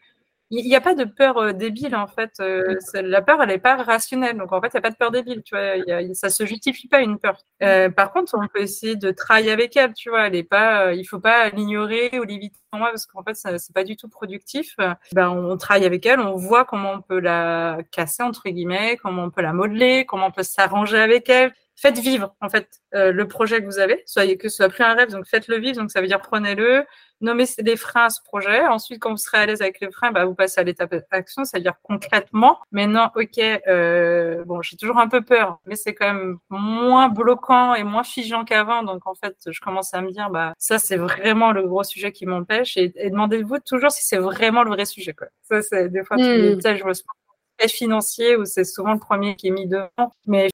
[0.52, 2.32] il n'y a pas de peur euh, débile en fait.
[2.40, 4.38] Euh, la peur, elle n'est pas rationnelle.
[4.38, 5.42] Donc en fait, il n'y a pas de peur débile.
[5.44, 7.38] Tu vois, y a, ça se justifie pas une peur.
[7.64, 9.94] Euh, par contre, on peut essayer de travailler avec elle.
[9.94, 10.94] Tu vois, elle est pas.
[10.94, 14.76] il faut pas l'ignorer ou l'éviter moi parce qu'en fait, c'est pas du tout productif.
[15.14, 19.24] Ben, on travaille avec elle, on voit comment on peut la casser entre guillemets, comment
[19.24, 23.12] on peut la modeler, comment on peut s'arranger avec elle faites vivre en fait euh,
[23.12, 25.78] le projet que vous avez, soyez que ce soit plus un rêve, donc faites-le vivre,
[25.78, 26.86] donc ça veut dire prenez-le,
[27.22, 30.12] nommez des freins à ce projet, ensuite quand vous serez à l'aise avec les freins,
[30.12, 35.10] bah, vous passez à l'étape action, c'est-à-dire concrètement, maintenant ok, euh, bon j'ai toujours un
[35.10, 39.36] peu peur, mais c'est quand même moins bloquant et moins figeant qu'avant, donc en fait
[39.46, 42.78] je commence à me dire bah ça c'est vraiment le gros sujet qui m'empêche.
[42.78, 45.28] Et, demandez-vous toujours si c'est vraiment le vrai sujet quoi.
[45.44, 46.62] Ça c'est des fois mmh.
[46.78, 46.94] je me
[47.68, 50.50] financier où c'est souvent le premier qui est mis devant, mais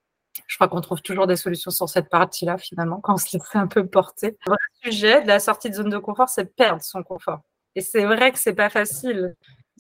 [0.47, 3.55] je crois qu'on trouve toujours des solutions sur cette partie-là, finalement, quand on se laisse
[3.55, 4.37] un peu porter.
[4.47, 7.41] Le sujet de la sortie de zone de confort, c'est perdre son confort.
[7.75, 9.35] Et c'est vrai que c'est pas facile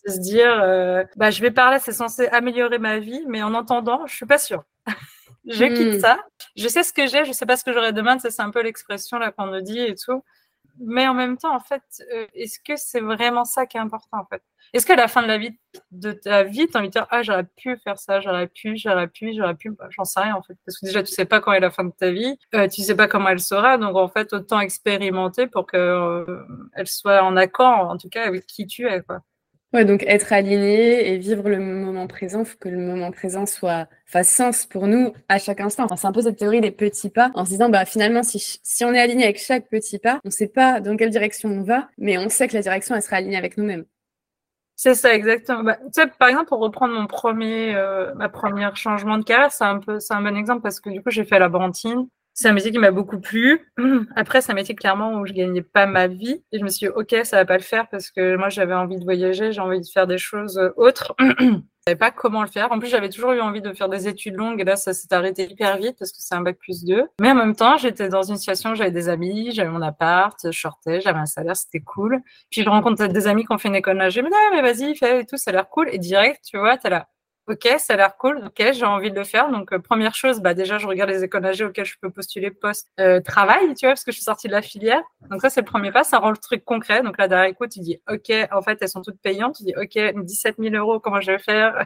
[0.05, 3.43] de se dire, euh, bah, je vais par là, c'est censé améliorer ma vie, mais
[3.43, 4.63] en entendant, je suis pas sûre.
[5.47, 5.99] je quitte hmm.
[5.99, 6.19] ça.
[6.55, 8.17] Je sais ce que j'ai, je sais pas ce que j'aurai demain.
[8.19, 10.23] C'est un peu l'expression là qu'on nous dit et tout.
[10.79, 14.17] Mais en même temps, en fait, euh, est-ce que c'est vraiment ça qui est important,
[14.19, 14.41] en fait?
[14.73, 15.57] Est-ce qu'à la fin de la vie
[15.91, 18.77] de ta vie, tu as envie de dire ah j'aurais pu faire ça, j'aurais pu,
[18.77, 21.25] j'aurais pu, j'aurais pu, bah, j'en sais rien en fait, parce que déjà tu sais
[21.25, 23.77] pas quand est la fin de ta vie, euh, tu sais pas comment elle sera,
[23.77, 28.25] donc en fait autant expérimenter pour que euh, elle soit en accord, en tout cas
[28.25, 29.21] avec qui tu es quoi.
[29.73, 33.87] Ouais, donc être aligné et vivre le moment présent, faut que le moment présent soit
[34.05, 35.87] fasse sens pour nous à chaque instant.
[35.95, 38.83] c'est un peu cette théorie des petits pas, en se disant bah finalement si si
[38.83, 41.87] on est aligné avec chaque petit pas, on sait pas dans quelle direction on va,
[41.97, 43.85] mais on sait que la direction elle sera alignée avec nous-mêmes.
[44.75, 45.63] C'est ça, exactement.
[45.63, 49.51] Bah, tu sais, par exemple, pour reprendre mon premier, euh, ma première changement de carrière,
[49.51, 52.07] c'est un peu, c'est un bon exemple parce que du coup, j'ai fait la brantine.
[52.33, 53.71] C'est un métier qui m'a beaucoup plu.
[54.15, 56.43] Après, c'est un métier clairement où je gagnais pas ma vie.
[56.51, 58.73] Et je me suis dit, OK, ça va pas le faire parce que moi, j'avais
[58.73, 61.15] envie de voyager, j'ai envie de faire des choses autres.
[61.87, 62.71] savais pas comment le faire.
[62.71, 65.11] En plus, j'avais toujours eu envie de faire des études longues et là, ça s'est
[65.13, 67.05] arrêté hyper vite parce que c'est un bac plus 2.
[67.19, 70.59] Mais en même temps, j'étais dans une situation, j'avais des amis, j'avais mon appart, je
[70.59, 72.21] sortais, j'avais un salaire, c'était cool.
[72.51, 74.95] Puis je rencontre des amis qui ont fait une école nagée, mais non, mais vas-y,
[74.95, 75.89] fais et tout, ça a l'air cool.
[75.91, 77.07] Et direct, tu vois, t'es là,
[77.51, 78.37] Ok, ça a l'air cool.
[78.45, 79.51] Ok, j'ai envie de le faire.
[79.51, 82.49] Donc, euh, première chose, bah, déjà, je regarde les écoles nagées auxquelles je peux postuler
[82.49, 85.01] post-travail, euh, tu vois, parce que je suis sortie de la filière.
[85.29, 86.05] Donc, ça, c'est le premier pas.
[86.05, 87.03] Ça rend le truc concret.
[87.03, 89.57] Donc, là, derrière, écoute, tu dis, OK, en fait, elles sont toutes payantes.
[89.57, 91.85] Tu dis, OK, 17 000 euros, comment je vais faire?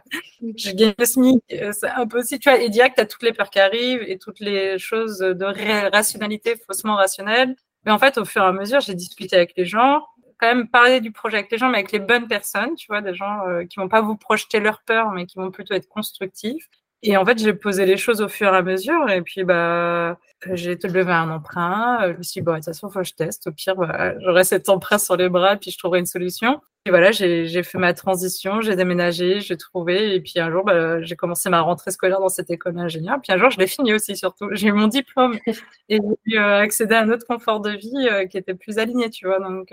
[0.56, 1.43] je gagne le SMIC.
[1.54, 2.60] Euh, c'est impossible, tu vois.
[2.60, 6.58] Et direct, tu as toutes les peurs qui arrivent et toutes les choses de rationalité
[6.67, 7.56] faussement rationnelles.
[7.86, 10.04] Mais en fait, au fur et à mesure, j'ai discuté avec les gens
[10.39, 13.02] quand même parler du projet avec les gens, mais avec les bonnes personnes, tu vois,
[13.02, 15.88] des gens euh, qui vont pas vous projeter leur peur, mais qui vont plutôt être
[15.88, 16.69] constructifs.
[17.04, 19.10] Et en fait, j'ai posé les choses au fur et à mesure.
[19.12, 20.17] Et puis, bah,
[20.54, 22.00] j'ai levé un emprunt.
[22.13, 23.48] Je me suis dit, bon, de toute façon, faut que je teste.
[23.48, 26.62] Au pire, bah, j'aurai cet emprunt sur les bras, puis je trouverai une solution.
[26.88, 30.15] Et voilà, j'ai fait ma transition, j'ai déménagé, j'ai trouvé.
[30.15, 33.19] Et puis un jour, bah, j'ai commencé ma rentrée scolaire dans cette école d'ingénieur.
[33.21, 34.50] Puis un jour, je l'ai fini aussi, surtout.
[34.52, 35.38] J'ai eu mon diplôme
[35.89, 38.78] et j'ai pu euh, accéder à un autre confort de vie euh, qui était plus
[38.78, 39.39] aligné, tu vois.
[39.39, 39.71] Donc,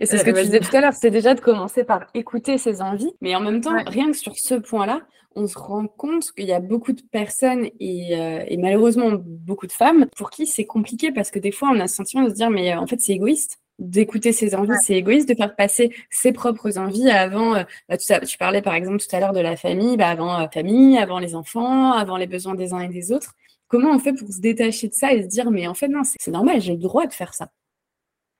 [0.00, 2.58] et c'est ce que tu disais tout à l'heure, c'est déjà de commencer par écouter
[2.58, 5.02] ses envies, mais en même temps, rien que sur ce point-là,
[5.36, 9.66] on se rend compte qu'il y a beaucoup de personnes et, euh, et, malheureusement beaucoup
[9.66, 12.30] de femmes pour qui c'est compliqué parce que des fois on a le sentiment de
[12.30, 15.54] se dire mais euh, en fait c'est égoïste d'écouter ses envies, c'est égoïste de faire
[15.56, 17.54] passer ses propres envies avant.
[17.54, 20.36] Euh, bah, tu, tu, parlais par exemple tout à l'heure de la famille, bah, avant
[20.36, 23.34] la famille, avant les enfants, avant les besoins des uns et des autres.
[23.68, 26.02] Comment on fait pour se détacher de ça et se dire mais en fait non
[26.04, 27.50] c'est normal, j'ai le droit de faire ça.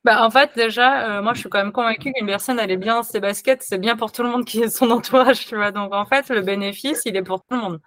[0.04, 2.78] Bah, en fait, déjà, euh, moi, je suis quand même convaincue qu'une personne, elle est
[2.78, 5.56] bien dans ses baskets, c'est bien pour tout le monde qui est son entourage, tu
[5.56, 5.72] vois.
[5.72, 7.80] Donc, en fait, le bénéfice, il est pour tout le monde.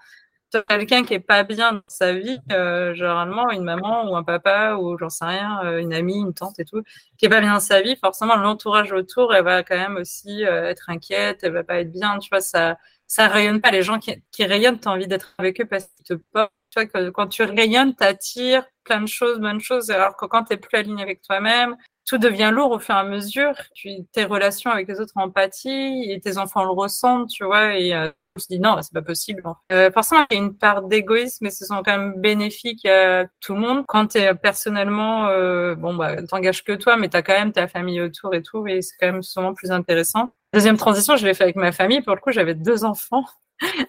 [0.69, 4.75] Quelqu'un qui est pas bien dans sa vie, euh, généralement, une maman ou un papa
[4.75, 6.83] ou j'en sais rien, euh, une amie, une tante et tout,
[7.17, 10.43] qui est pas bien dans sa vie, forcément, l'entourage autour, elle va quand même aussi
[10.43, 13.71] être inquiète, elle va pas être bien, tu vois, ça, ça rayonne pas.
[13.71, 16.51] Les gens qui, qui rayonnent, tu as envie d'être avec eux parce qu'ils te portent.
[16.73, 20.45] Tu vois, que quand tu rayonnes, t'attires plein de choses, bonnes choses, alors que quand
[20.45, 23.53] tu plus aligné avec toi-même, tout devient lourd au fur et à mesure.
[23.75, 27.77] Tu, tes relations avec les autres empathie et tes enfants le ressentent, tu vois.
[27.77, 29.43] Et euh, me suis dit non, c'est pas possible.
[29.71, 33.25] Euh, forcément, il y a une part d'égoïsme, mais ce sont quand même bénéfiques à
[33.39, 33.83] tout le monde.
[33.87, 37.51] Quand tu es personnellement, euh, bon, bah, t'engages que toi, mais tu as quand même
[37.51, 40.31] ta famille autour et tout, et c'est quand même souvent plus intéressant.
[40.53, 42.01] Deuxième transition, je l'ai fait avec ma famille.
[42.01, 43.25] Pour le coup, j'avais deux enfants.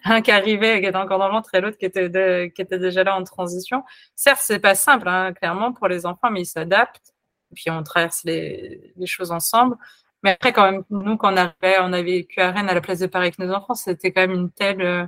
[0.05, 2.79] Un qui arrivait, qui était encore dans le ventre, et l'autre qui était, qui était
[2.79, 3.83] déjà là en transition.
[4.14, 7.14] Certes, c'est pas simple, hein, clairement, pour les enfants, mais ils s'adaptent
[7.55, 9.77] puis on traverse les, choses ensemble.
[10.22, 12.81] Mais après, quand même, nous, quand on arrivait, on avait vécu à Rennes à la
[12.81, 15.07] place de Paris avec nos enfants, c'était quand même une telle euh,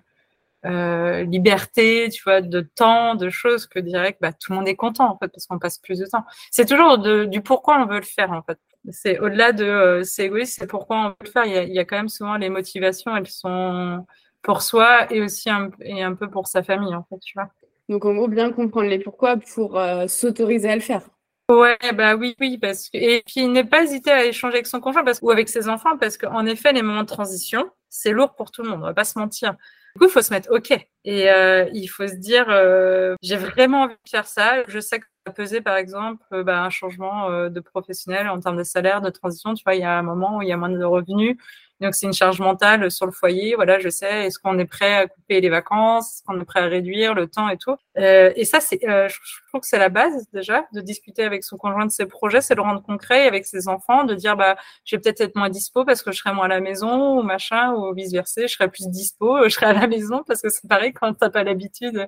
[0.67, 4.77] euh, liberté, tu vois, de temps, de choses que direct, bah, tout le monde est
[4.77, 6.25] content en fait parce qu'on passe plus de temps.
[6.51, 8.59] C'est toujours du pourquoi on veut le faire en fait.
[8.91, 11.43] C'est au-delà de euh, c'est égoïste, c'est pourquoi on veut le faire.
[11.43, 14.07] A, il y, a, quand même souvent les motivations, elles sont
[14.47, 17.51] pour soi et aussi un, et un peu pour sa famille en fait, tu vois.
[17.91, 19.79] Donc en gros, bien comprendre les pourquoi pour
[20.09, 21.03] s'autoriser à le faire.
[21.51, 24.81] Ouais, bah oui, oui, parce que et puis ne pas hésiter à échanger avec son
[24.81, 28.35] conjoint parce ou avec ses enfants parce qu'en effet les moments de transition c'est lourd
[28.35, 29.53] pour tout le monde, on va pas se mentir.
[29.95, 30.73] Du coup, il faut se mettre OK
[31.05, 34.63] et euh, il faut se dire euh, j'ai vraiment envie de faire ça.
[34.69, 38.39] Je sais que ça va peser par exemple euh, bah, un changement de professionnel en
[38.41, 39.55] termes de salaire, de transition.
[39.55, 41.37] Tu vois, il y a un moment où il y a moins de revenus
[41.81, 43.55] donc, c'est une charge mentale sur le foyer.
[43.55, 46.61] Voilà, je sais, est-ce qu'on est prêt à couper les vacances, est-ce qu'on est prêt
[46.61, 47.77] à réduire le temps et tout?
[47.99, 49.09] Euh, et ça, c'est, euh,
[49.57, 52.55] trouve que c'est la base déjà de discuter avec son conjoint de ses projets, c'est
[52.55, 55.85] le rendre concret avec ses enfants, de dire bah, je vais peut-être être moins dispo
[55.85, 58.69] parce que je serai moins à la maison ou machin ou vice versa, je serai
[58.69, 62.07] plus dispo, je serai à la maison parce que c'est pareil quand t'as pas l'habitude.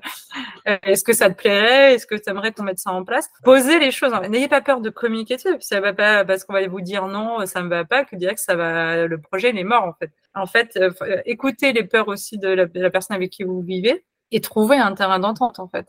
[0.68, 1.94] Euh, est-ce que ça te plairait?
[1.94, 3.30] Est-ce que tu aimerais qu'on mette ça en place?
[3.44, 4.12] Posez les choses.
[4.28, 5.56] N'ayez pas peur de communiquer dessus.
[5.60, 8.34] Ça va pas parce qu'on va vous dire non, ça me va pas, que dire
[8.34, 10.10] que ça va le projet est mort en fait.
[10.34, 10.90] En fait, euh,
[11.24, 15.18] écoutez les peurs aussi de la, personne avec qui vous vivez et trouvez un terrain
[15.18, 15.86] d'entente en fait.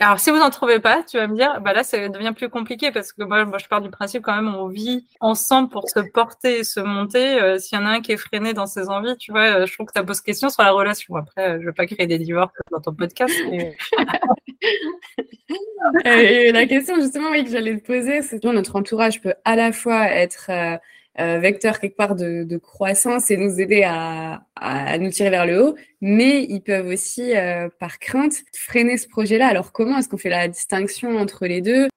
[0.00, 2.48] Alors, si vous n'en trouvez pas, tu vas me dire, bah là, ça devient plus
[2.48, 6.00] compliqué parce que moi, je pars du principe quand même, on vit ensemble pour se
[6.00, 7.40] porter et se monter.
[7.40, 9.72] Euh, s'il y en a un qui est freiné dans ses envies, tu vois, je
[9.72, 11.14] trouve que ça pose question sur la relation.
[11.14, 13.32] Après, je veux pas créer des divorces dans ton podcast.
[16.04, 19.72] la question justement oui, que j'allais te poser, c'est que notre entourage peut à la
[19.72, 20.76] fois être euh,
[21.16, 25.62] vecteur quelque part de, de, croissance et nous aider à, à, nous tirer vers le
[25.62, 29.46] haut, mais ils peuvent aussi, euh, par crainte, freiner ce projet-là.
[29.46, 31.88] Alors comment est-ce qu'on fait la distinction entre les deux?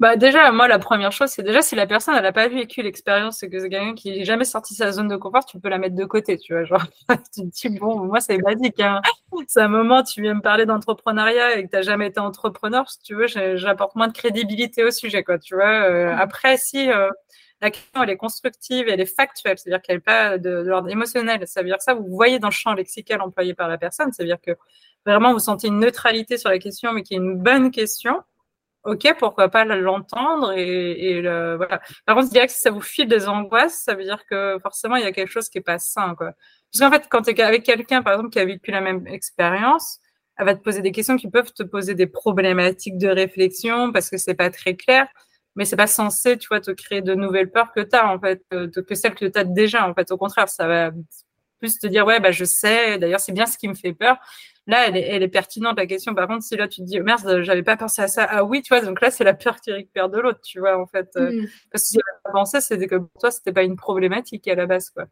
[0.00, 2.82] Bah déjà, moi, la première chose, c'est déjà si la personne, elle n'a pas vécu
[2.82, 5.60] l'expérience, c'est que c'est quelqu'un qui n'est jamais sorti de sa zone de confort, tu
[5.60, 6.64] peux la mettre de côté, tu vois.
[6.64, 6.84] Genre,
[7.32, 8.80] tu te dis, bon, moi, c'est basique.
[8.80, 9.00] Hein.
[9.46, 12.90] C'est un moment, tu viens me parler d'entrepreneuriat et que tu n'as jamais été entrepreneur,
[12.90, 15.88] si tu veux, j'apporte moins de crédibilité au sujet, quoi, tu vois.
[15.88, 17.08] Euh, après, si euh,
[17.64, 21.46] la question elle est constructive, elle est factuelle, c'est-à-dire qu'elle n'est pas de, l'ordre émotionnel.
[21.46, 24.40] Ça veut dire ça, vous voyez dans le champ lexical employé par la personne, c'est-à-dire
[24.40, 24.52] que
[25.06, 28.22] vraiment vous sentez une neutralité sur la question, mais qui est une bonne question.
[28.84, 31.80] Ok, pourquoi pas l'entendre et, voilà.
[32.04, 34.58] Par contre, je dirais que si ça vous file des angoisses, ça veut dire que
[34.62, 36.32] forcément il y a quelque chose qui est pas sain, quoi.
[36.70, 39.06] Parce qu'en fait, quand tu es avec quelqu'un, par exemple, qui a vécu la même
[39.06, 40.00] expérience,
[40.36, 44.10] elle va te poser des questions qui peuvent te poser des problématiques de réflexion parce
[44.10, 45.06] que c'est pas très clair
[45.56, 48.18] mais c'est pas censé, tu vois, te créer de nouvelles peurs que tu as, en
[48.18, 50.10] fait, euh, que celles que tu as déjà, en fait.
[50.10, 50.90] Au contraire, ça va
[51.60, 54.16] plus te dire, ouais, bah, je sais, d'ailleurs, c'est bien ce qui me fait peur.
[54.66, 56.14] Là, elle est, elle est pertinente, la question.
[56.14, 58.24] Par contre, si là, tu te dis, oh, merde, j'avais pas pensé à ça.
[58.24, 60.78] Ah oui, tu vois, donc là, c'est la peur qui récupère de l'autre, tu vois,
[60.78, 61.10] en fait.
[61.16, 61.48] Euh, mm.
[61.70, 64.66] Parce que si elle pensé, c'était que pour toi, c'était pas une problématique à la
[64.66, 65.04] base, quoi.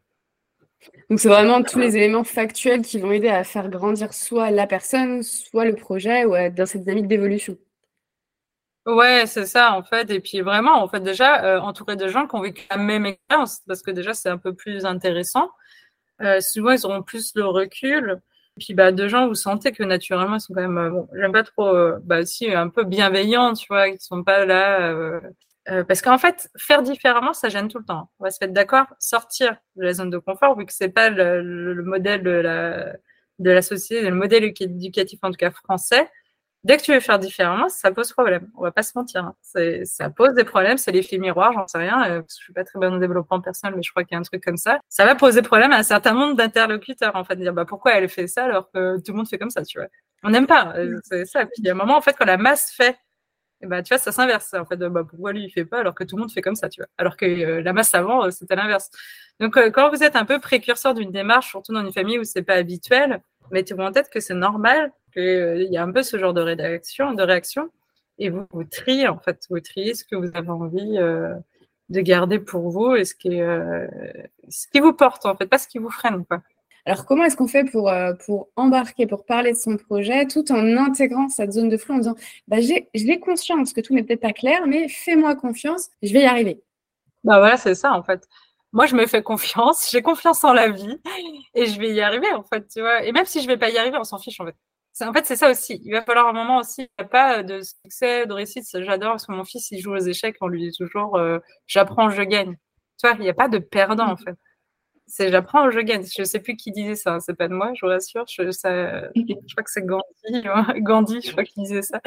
[1.09, 4.67] Donc, c'est vraiment tous les éléments factuels qui vont aider à faire grandir soit la
[4.67, 7.57] personne, soit le projet, ou dans cette dynamique d'évolution.
[8.85, 10.09] Ouais, c'est ça en fait.
[10.11, 13.05] Et puis vraiment, en fait, déjà euh, entouré de gens qui ont vécu la même
[13.05, 15.49] expérience, parce que déjà c'est un peu plus intéressant.
[16.21, 18.21] Euh, souvent, ils auront plus le recul.
[18.57, 21.09] Et puis, bah, de gens, vous sentez que naturellement, ils sont quand même, euh, bon,
[21.15, 24.91] j'aime pas trop, euh, bah, aussi un peu bienveillants, tu vois, ils sont pas là.
[25.69, 28.09] Euh, parce qu'en fait, faire différemment, ça gêne tout le temps.
[28.19, 31.09] On va se mettre d'accord, sortir de la zone de confort, vu que c'est pas
[31.09, 31.41] le,
[31.73, 32.93] le, modèle de la,
[33.39, 36.09] de la société, le modèle éducatif en tout cas français
[36.63, 38.49] dès que tu veux faire différemment, ça pose problème.
[38.55, 39.23] On va pas se mentir.
[39.25, 39.35] Hein.
[39.85, 40.77] Ça pose des problèmes.
[40.77, 42.03] C'est l'effet miroir, j'en sais rien.
[42.03, 44.15] Euh, parce que je suis pas très bonne en développement personnel, mais je crois qu'il
[44.15, 44.79] y a un truc comme ça.
[44.89, 48.09] Ça va poser problème à un certain nombre d'interlocuteurs, en fait, dire bah pourquoi elle
[48.09, 49.87] fait ça alors que tout le monde fait comme ça, tu vois?
[50.23, 50.73] On n'aime pas.
[50.77, 51.45] Euh, c'est ça.
[51.45, 52.97] Puis il y a un moment, en fait, quand la masse fait,
[53.61, 54.53] et ben, tu vois, ça s'inverse.
[54.53, 56.55] En fait, bah, pourquoi lui il fait pas alors que tout le monde fait comme
[56.55, 56.87] ça, tu vois?
[56.97, 58.89] Alors que euh, la masse avant, c'était l'inverse.
[59.39, 62.43] Donc, quand vous êtes un peu précurseur d'une démarche, surtout dans une famille où c'est
[62.43, 63.21] pas habituel,
[63.51, 66.41] mettez-vous en tête que c'est normal qu'il euh, y a un peu ce genre de
[66.41, 67.69] réaction, de réaction,
[68.19, 71.33] et vous, vous triez en fait, vous triez ce que vous avez envie euh,
[71.89, 73.87] de garder pour vous et ce qui, euh,
[74.49, 76.25] ce qui vous porte en fait, pas ce qui vous freine.
[76.25, 76.41] Quoi.
[76.85, 77.91] Alors, comment est-ce qu'on fait pour,
[78.25, 81.97] pour embarquer, pour parler de son projet, tout en intégrant cette zone de flou, en
[81.99, 82.15] disant
[82.47, 86.25] bah, j'ai conscience que tout n'est peut-être pas clair, mais fais-moi confiance, je vais y
[86.25, 86.61] arriver.
[87.23, 88.27] Bah voilà, c'est ça en fait
[88.73, 90.99] moi, je me fais confiance, j'ai confiance en la vie
[91.53, 93.03] et je vais y arriver, en fait, tu vois.
[93.03, 94.55] Et même si je vais pas y arriver, on s'en fiche, en fait.
[95.01, 95.81] En fait, c'est ça aussi.
[95.83, 98.65] Il va falloir un moment aussi, il n'y a pas de succès, de réussite.
[98.81, 102.09] J'adore parce que mon fils, il joue aux échecs, on lui dit toujours euh, j'apprends,
[102.09, 102.55] je gagne.
[103.01, 104.35] Tu vois, il n'y a pas de perdant, en fait.
[105.07, 106.05] C'est j'apprends, je gagne.
[106.17, 107.19] Je sais plus qui disait ça, hein.
[107.19, 108.25] c'est pas de moi, je vous rassure.
[108.29, 110.03] Je, ça, je crois que c'est Gandhi,
[110.81, 111.99] Gandhi, je crois qu'il disait ça.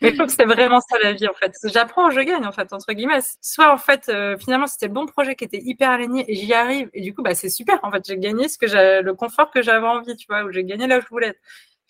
[0.00, 1.52] Mais je trouve que c'est vraiment ça la vie, en fait.
[1.64, 3.20] J'apprends, je gagne, en fait, entre guillemets.
[3.42, 6.54] Soit, en fait, euh, finalement, c'était le bon projet qui était hyper aligné et j'y
[6.54, 6.90] arrive.
[6.94, 7.78] Et du coup, bah, c'est super.
[7.84, 10.64] En fait, j'ai gagné ce que le confort que j'avais envie, tu vois, où j'ai
[10.64, 11.40] gagné là où je voulais être.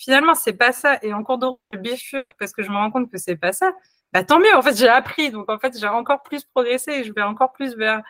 [0.01, 0.99] Finalement, c'est pas ça.
[1.03, 1.61] Et en cours de route,
[2.39, 3.71] parce que je me rends compte que c'est pas ça.
[4.15, 4.57] Bah, tant mieux.
[4.57, 5.31] En fait, j'ai appris.
[5.31, 8.03] Donc, en fait, j'ai encore plus progressé je vais encore plus vers,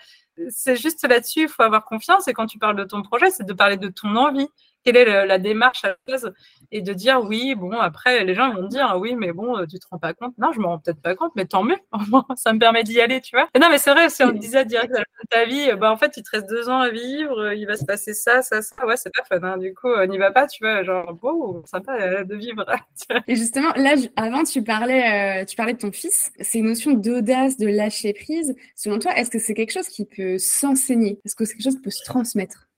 [0.48, 2.29] c'est juste là-dessus, il faut avoir confiance.
[2.29, 4.48] Et quand tu parles de ton projet, c'est de parler de ton envie
[4.85, 6.33] quelle est la démarche à la base
[6.73, 9.87] et de dire oui, bon, après, les gens vont dire oui, mais bon, tu te
[9.90, 10.37] rends pas compte.
[10.38, 11.79] Non, je me rends peut-être pas compte, mais tant mieux.
[12.37, 13.49] ça me permet d'y aller, tu vois.
[13.61, 16.16] non, mais c'est vrai, si on te disait direct à ta vie, bah, en fait,
[16.16, 18.87] il te reste deux ans à vivre, il va se passer ça, ça, ça.
[18.87, 19.43] Ouais, c'est pas fun.
[19.43, 19.59] Hein.
[19.59, 20.83] Du coup, n'y va pas, tu vois.
[20.83, 22.64] Genre, beau, sympa euh, de vivre.
[23.27, 26.33] et justement, là, avant, tu parlais, euh, tu parlais de ton fils.
[26.40, 28.55] Ces notions d'audace, de lâcher prise.
[28.77, 31.19] Selon toi, est-ce que c'est quelque chose qui peut s'enseigner?
[31.25, 32.69] Est-ce que c'est quelque chose qui peut se transmettre?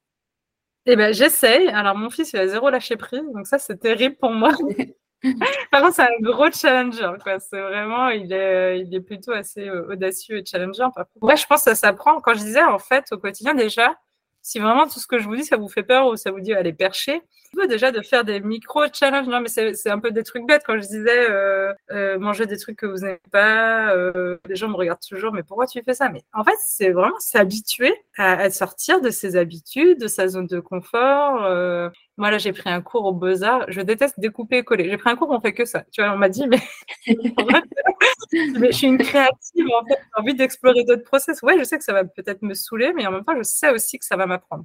[0.86, 1.68] Eh ben, j'essaye.
[1.68, 4.52] Alors, mon fils, il a zéro lâcher prise, donc ça, c'est terrible pour moi.
[5.70, 7.38] Par contre, c'est un gros challenger, quoi.
[7.38, 10.86] C'est vraiment, il est, il est plutôt assez euh, audacieux et challenger.
[11.20, 12.20] Ouais, je pense que ça s'apprend.
[12.20, 13.94] Quand je disais, en fait, au quotidien, déjà,
[14.42, 16.40] si vraiment tout ce que je vous dis, ça vous fait peur ou ça vous
[16.40, 17.22] dit, allez, percher,
[17.68, 19.26] déjà de faire des micro-challenges.
[19.26, 20.62] Non, mais c'est un peu des trucs bêtes.
[20.66, 24.68] Quand je disais euh, euh, manger des trucs que vous n'aimez pas, euh, les gens
[24.68, 26.08] me regardent toujours, mais pourquoi tu fais ça?
[26.08, 30.46] Mais en fait, c'est vraiment s'habituer à, à, sortir de ses habitudes, de sa zone
[30.46, 31.44] de confort.
[31.44, 31.88] Euh.
[32.18, 33.64] Moi, là, j'ai pris un cours au Beaux-Arts.
[33.68, 34.88] Je déteste découper et coller.
[34.88, 35.82] J'ai pris un cours où on fait que ça.
[35.90, 36.60] Tu vois, on m'a dit, mais...
[38.58, 39.98] mais je suis une créative, en fait.
[39.98, 41.40] J'ai envie d'explorer d'autres process.
[41.42, 43.70] Ouais, je sais que ça va peut-être me saouler, mais en même temps, je sais
[43.70, 44.64] aussi que ça va m'apprendre.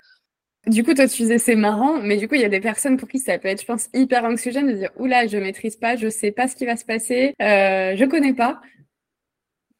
[0.67, 2.97] Du coup, toi, tu disais c'est marrant, mais du coup, il y a des personnes
[2.97, 5.95] pour qui ça peut être, je pense, hyper anxiogène de dire oula, je maîtrise pas,
[5.95, 8.59] je sais pas ce qui va se passer, euh, je connais pas.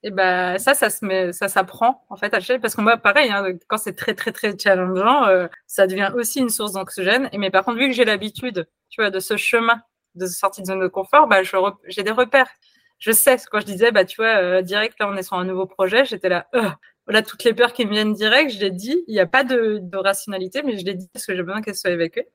[0.03, 3.29] Et ben ça, ça se met, ça s'apprend en fait à parce que moi, pareil,
[3.31, 7.29] hein, quand c'est très très très challengeant, euh, ça devient aussi une source d'anxiogène.
[7.33, 9.81] Et mais par contre, vu que j'ai l'habitude, tu vois, de ce chemin
[10.15, 11.41] de sortie de zone de confort, bah,
[11.87, 12.49] j'ai des repères.
[12.99, 15.45] Je sais quand je disais, bah tu vois, euh, direct là, on est sur un
[15.45, 16.69] nouveau projet, j'étais là, euh,
[17.07, 19.03] voilà, toutes les peurs qui me viennent direct, je l'ai dit.
[19.07, 21.75] Il n'y a pas de, rationalité, mais je l'ai dit parce que j'ai besoin qu'elles
[21.75, 22.27] soient évacuées.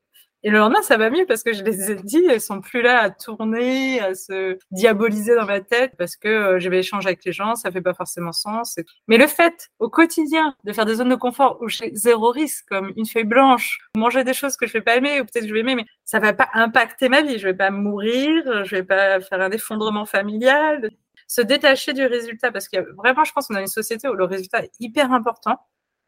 [0.44, 2.82] Et le lendemain, ça va mieux parce que je les ai dit, elles sont plus
[2.82, 7.06] là à tourner, à se diaboliser dans ma tête parce que euh, je vais échanger
[7.06, 8.76] avec les gens, ça fait pas forcément sens.
[9.06, 12.64] Mais le fait, au quotidien, de faire des zones de confort où j'ai zéro risque,
[12.68, 15.48] comme une feuille blanche, manger des choses que je vais pas aimer ou peut-être que
[15.48, 17.38] je vais aimer, mais ça va pas impacter ma vie.
[17.38, 20.90] Je vais pas mourir, je vais pas faire un effondrement familial.
[21.32, 24.24] Se détacher du résultat parce que vraiment, je pense qu'on a une société où le
[24.24, 25.58] résultat est hyper important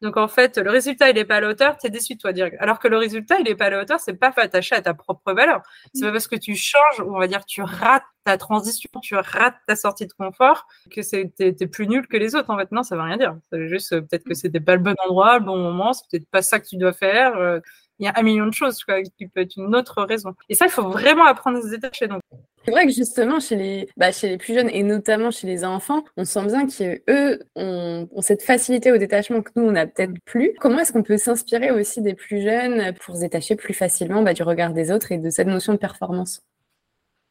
[0.01, 2.19] donc en fait, le résultat, il n'est pas à la hauteur, tu es déçu de
[2.19, 2.57] toi direct.
[2.59, 4.93] Alors que le résultat, il n'est pas à la hauteur, c'est pas attaché à ta
[4.93, 5.61] propre valeur.
[5.93, 9.55] C'est pas parce que tu changes, on va dire, tu rates ta transition, tu rates
[9.67, 12.49] ta sortie de confort, que c'est t'es, plus nul que les autres.
[12.49, 13.37] En fait, non, ça veut rien dire.
[13.49, 16.29] C'est juste euh, peut-être que c'était pas le bon endroit, le bon moment, c'est peut-être
[16.29, 17.61] pas ça que tu dois faire.
[17.99, 18.83] Il y a un million de choses
[19.17, 20.33] qui peut être une autre raison.
[20.49, 22.07] Et ça, il faut vraiment apprendre à se détacher.
[22.07, 22.21] Donc,
[22.65, 25.63] c'est vrai que justement, chez les, bah, chez les plus jeunes et notamment chez les
[25.63, 29.85] enfants, on sent bien qu'eux ont, ont cette facilité au détachement que nous, on n'a
[29.85, 30.53] peut-être plus.
[30.59, 34.33] Comment est-ce qu'on peut s'inspirer aussi des plus jeunes pour se détacher plus facilement bah,
[34.33, 36.41] du regard des autres et de cette notion de performance?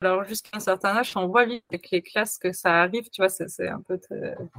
[0.01, 3.23] Alors, jusqu'à un certain âge, on voit vite avec les classes que ça arrive, tu
[3.23, 3.99] vois, c'est un peu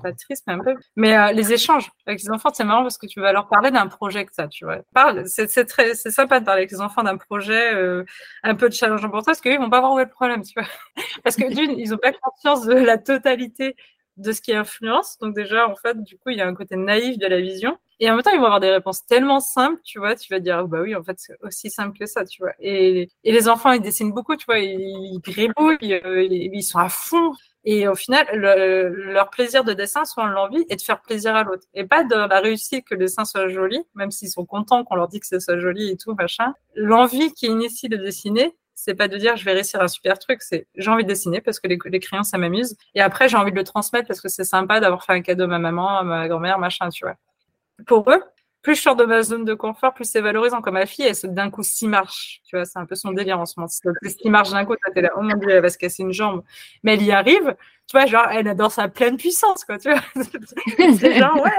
[0.01, 0.75] pas triste, mais un peu.
[0.95, 3.69] Mais euh, les échanges avec les enfants, c'est marrant parce que tu vas leur parler
[3.69, 4.81] d'un projet que ça, tu vois.
[5.25, 8.03] C'est très, c'est sympa de parler avec les enfants d'un projet euh,
[8.43, 10.41] un peu challengeant pour toi, parce qu'eux, ils vont pas voir où est le problème,
[10.43, 10.67] tu vois.
[11.23, 13.75] Parce que d'une, ils ont pas conscience de la totalité
[14.17, 15.17] de ce qui influence.
[15.19, 17.77] Donc déjà, en fait, du coup, il y a un côté naïf de la vision.
[17.99, 20.39] Et en même temps, ils vont avoir des réponses tellement simples, tu vois, tu vas
[20.39, 22.51] dire, oh, bah oui, en fait, c'est aussi simple que ça, tu vois.
[22.59, 26.89] Et, et les enfants, ils dessinent beaucoup, tu vois, ils, gribouillent, euh, ils, sont à
[26.89, 27.31] fond.
[27.63, 31.63] Et au final, leur plaisir de dessin, soit l'envie, et de faire plaisir à l'autre.
[31.73, 34.95] Et pas de la réussite que le dessin soit joli, même s'ils sont contents qu'on
[34.95, 36.53] leur dit que ce soit joli et tout, machin.
[36.75, 40.41] L'envie qui initie de dessiner, c'est pas de dire je vais réussir un super truc,
[40.41, 42.75] c'est j'ai envie de dessiner parce que les, les crayons ça m'amuse.
[42.93, 45.45] Et après j'ai envie de le transmettre parce que c'est sympa d'avoir fait un cadeau
[45.45, 47.15] à ma maman, à ma grand-mère, machin, tu vois.
[47.87, 48.23] Pour eux,
[48.61, 50.61] plus je sors de ma zone de confort, plus c'est valorisant.
[50.61, 52.41] Comme ma fille, elle d'un coup s'y marche.
[52.45, 53.69] Tu vois, c'est un peu son délire en ce moment.
[54.01, 56.13] Plus s'y marche d'un coup, t'es là, oh mon dieu, elle va se casser une
[56.13, 56.43] jambe.
[56.83, 57.55] Mais elle y arrive.
[57.87, 59.77] Tu vois, genre, elle adore sa pleine puissance, quoi.
[59.77, 60.01] Tu vois,
[60.97, 61.51] c'est genre, ouais,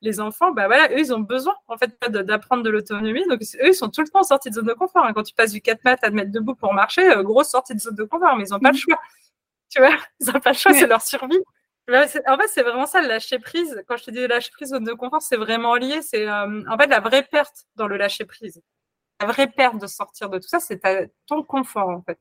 [0.00, 3.26] les enfants, bah voilà, eux, ils ont besoin en fait d'apprendre de l'autonomie.
[3.28, 5.04] Donc eux, ils sont tout le temps sortis de zone de confort.
[5.04, 5.12] Hein.
[5.12, 7.74] Quand tu passes du 4 mètres à te mettre debout pour marcher, euh, grosse sortie
[7.74, 8.78] de zone de confort, mais ils n'ont pas le mm.
[8.78, 9.00] choix.
[9.70, 11.38] Tu vois, ils n'ont pas le choix, c'est leur survie.
[11.88, 13.82] En fait, c'est vraiment ça, le lâcher prise.
[13.88, 16.02] Quand je te dis lâcher prise, zone de confort, c'est vraiment lié.
[16.02, 18.60] C'est euh, en fait la vraie perte dans le lâcher prise.
[19.20, 20.80] La vraie perte de sortir de tout ça, c'est
[21.26, 22.18] ton confort en fait.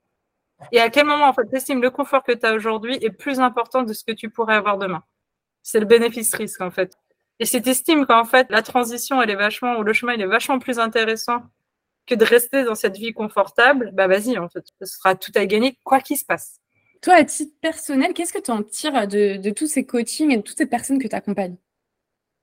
[0.71, 3.39] Et à quel moment en fait, estimes le confort que tu as aujourd'hui est plus
[3.39, 5.03] important de ce que tu pourrais avoir demain?
[5.63, 6.97] C'est le bénéfice-risque en fait.
[7.39, 10.25] Et si tu qu'en fait, la transition, elle est vachement, ou le chemin, il est
[10.27, 11.43] vachement plus intéressant
[12.07, 15.45] que de rester dans cette vie confortable, bah vas-y, en fait, ce sera tout à
[15.45, 16.59] gagner, quoi qu'il se passe.
[17.01, 20.37] Toi, à titre personnel, qu'est-ce que tu en tires de, de tous ces coachings et
[20.37, 21.57] de toutes ces personnes que tu accompagnes?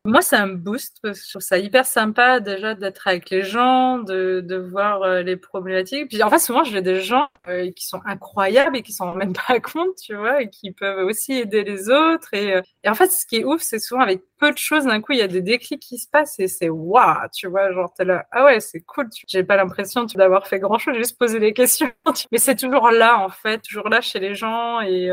[0.06, 3.42] Moi, ça me booste parce que je trouve ça hyper sympa déjà d'être avec les
[3.42, 6.08] gens, de, voir euh, les problématiques.
[6.10, 9.16] Puis en fait, souvent, j'ai des gens euh, qui sont incroyables et qui s'en rendent
[9.16, 12.28] même pas compte, tu vois, et qui peuvent aussi aider les autres.
[12.34, 14.20] Euh, et en fait, ce qui est ouf, c'est souvent avec
[14.52, 17.28] de choses, d'un coup, il y a des déclics qui se passent et c'est waouh,
[17.32, 19.08] tu vois, genre t'es là, ah ouais, c'est cool.
[19.26, 21.90] J'ai pas l'impression d'avoir fait grand chose, juste poser des questions.
[22.32, 24.80] Mais c'est toujours là, en fait, toujours là chez les gens.
[24.80, 25.08] Et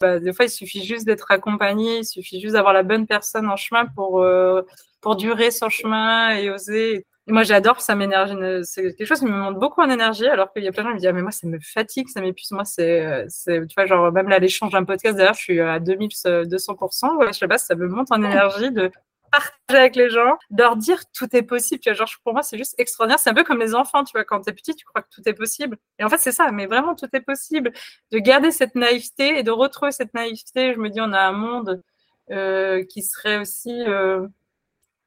[0.00, 3.48] bah, des fois, il suffit juste d'être accompagné, il suffit juste d'avoir la bonne personne
[3.48, 4.62] en chemin pour euh,
[5.00, 7.06] pour durer son chemin et oser.
[7.28, 8.34] Moi, j'adore, ça m'énergie.
[8.64, 10.88] C'est quelque chose qui me monte beaucoup en énergie, alors qu'il y a plein de
[10.88, 12.50] gens qui me disent, ah, mais moi, ça me fatigue, ça m'épuise.
[12.50, 17.16] Moi, c'est, tu vois, genre, même là, l'échange d'un podcast, d'ailleurs, je suis à 2200%.
[17.16, 18.90] Ouais, je sais pas, ça me monte en énergie de
[19.30, 21.80] partager avec les gens, de leur dire tout est possible.
[21.80, 23.18] Tu vois, genre, pour moi, c'est juste extraordinaire.
[23.18, 25.22] C'est un peu comme les enfants, tu vois, quand t'es petit, tu crois que tout
[25.26, 25.78] est possible.
[25.98, 27.72] Et en fait, c'est ça, mais vraiment, tout est possible.
[28.10, 30.74] De garder cette naïveté et de retrouver cette naïveté.
[30.74, 31.82] Je me dis, on a un monde
[32.30, 34.26] euh, qui serait aussi, euh,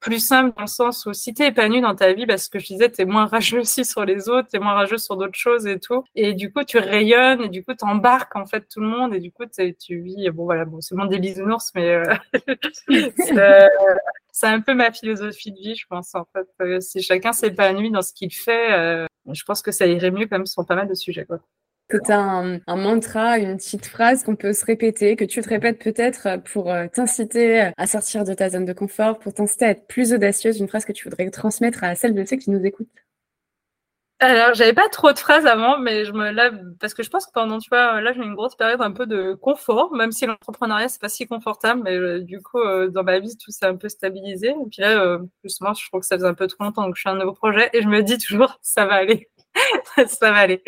[0.06, 2.60] plus simple dans le sens où si tu es épanoui dans ta vie, parce que
[2.60, 5.18] je disais, tu es moins rageux aussi sur les autres, tu es moins rageux sur
[5.18, 6.04] d'autres choses et tout.
[6.14, 9.16] Et du coup, tu rayonnes et du coup, tu embarques en fait tout le monde
[9.16, 11.96] et du coup, tu vis, bon voilà, bon, c'est monde des bisounours, mais
[12.92, 13.68] euh,
[14.32, 16.48] c'est un peu ma philosophie de vie, je pense, en fait.
[16.62, 20.28] Euh, si chacun s'épanouit dans ce qu'il fait, euh, je pense que ça irait mieux
[20.28, 21.40] quand même sur pas mal de sujets, quoi.
[21.92, 25.78] C'est un, un, mantra, une petite phrase qu'on peut se répéter, que tu te répètes
[25.78, 29.86] peut-être pour euh, t'inciter à sortir de ta zone de confort, pour t'inciter à être
[29.86, 32.90] plus audacieuse, une phrase que tu voudrais transmettre à celles de ceux qui nous écoutent.
[34.20, 37.26] Alors, j'avais pas trop de phrases avant, mais je me là parce que je pense
[37.28, 40.26] que pendant tu vois là j'ai une grosse période un peu de confort, même si
[40.26, 43.66] l'entrepreneuriat c'est pas si confortable, mais euh, du coup euh, dans ma vie tout s'est
[43.66, 44.50] un peu stabilisé.
[44.50, 47.02] Et puis là, justement, je trouve que ça faisait un peu trop longtemps que je
[47.02, 49.30] suis un nouveau projet et je me dis toujours ça va aller,
[50.08, 50.64] ça va aller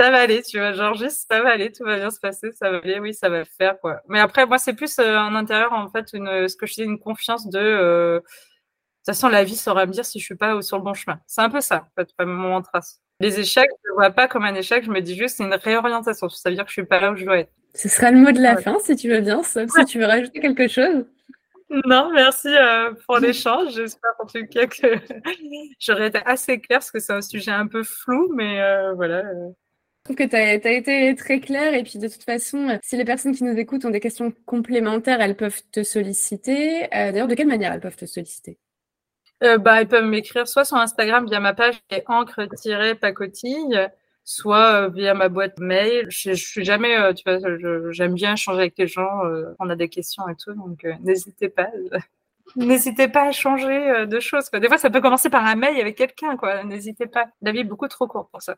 [0.00, 2.52] ça va aller, tu vois, genre juste ça va aller, tout va bien se passer,
[2.52, 4.00] ça va aller, oui, ça va le faire, quoi.
[4.08, 6.82] Mais après, moi, c'est plus euh, en intérieur, en fait, une, ce que je dis,
[6.84, 10.36] une confiance de, euh, de toute façon, la vie saura me dire si je suis
[10.36, 11.20] pas sur le bon chemin.
[11.26, 13.00] C'est un peu ça, en fait, pas mon trace.
[13.20, 15.52] Les échecs, je ne vois pas comme un échec, je me dis juste c'est une
[15.52, 16.30] réorientation.
[16.30, 17.52] Ça veut dire que je suis pas là où je dois être.
[17.74, 20.06] Ce sera le mot de la fin si tu veux bien, sauf si tu veux
[20.06, 21.04] rajouter quelque chose.
[21.84, 23.74] Non, merci euh, pour l'échange.
[23.74, 24.96] J'espère en tout cas que
[25.78, 29.24] j'aurais été assez claire parce que c'est un sujet un peu flou, mais euh, voilà.
[30.00, 30.12] Euh.
[30.12, 33.04] Je trouve que tu as, été très claire et puis de toute façon, si les
[33.04, 36.88] personnes qui nous écoutent ont des questions complémentaires, elles peuvent te solliciter.
[36.90, 38.58] D'ailleurs, de quelle manière elles peuvent te solliciter?
[39.40, 43.88] Bah, Elles peuvent m'écrire soit sur Instagram via ma page encre-pacotille,
[44.24, 46.06] soit via ma boîte mail.
[46.10, 47.38] Je, suis jamais, tu vois,
[47.90, 49.22] j'aime bien échanger avec les gens.
[49.58, 51.68] on a des questions et tout, donc n'hésitez pas.
[52.56, 54.50] N'hésitez pas à changer de choses.
[54.50, 56.36] Des fois, ça peut commencer par un mail avec quelqu'un.
[56.36, 56.64] quoi.
[56.64, 57.26] N'hésitez pas.
[57.42, 58.56] La vie est beaucoup trop courte pour ça.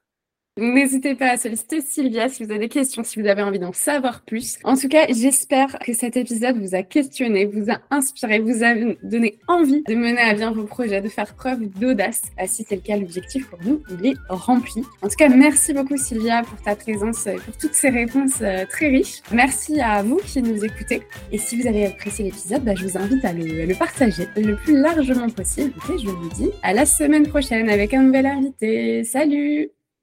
[0.59, 3.73] N'hésitez pas à solliciter Sylvia si vous avez des questions, si vous avez envie d'en
[3.73, 4.59] savoir plus.
[4.65, 8.75] En tout cas, j'espère que cet épisode vous a questionné, vous a inspiré, vous a
[9.03, 12.21] donné envie de mener à bien vos projets, de faire preuve d'audace.
[12.47, 14.83] Si c'est le cas, l'objectif pour nous, il est rempli.
[15.01, 18.89] En tout cas, merci beaucoup Sylvia pour ta présence, pour toutes ces réponses euh, très
[18.89, 19.23] riches.
[19.33, 21.01] Merci à vous qui nous écoutez.
[21.33, 24.79] Et si vous avez apprécié l'épisode, bah, je vous invite à le partager le plus
[24.79, 25.73] largement possible.
[25.95, 29.03] Et je vous dis à la semaine prochaine avec un nouvel invité.
[29.05, 29.71] Salut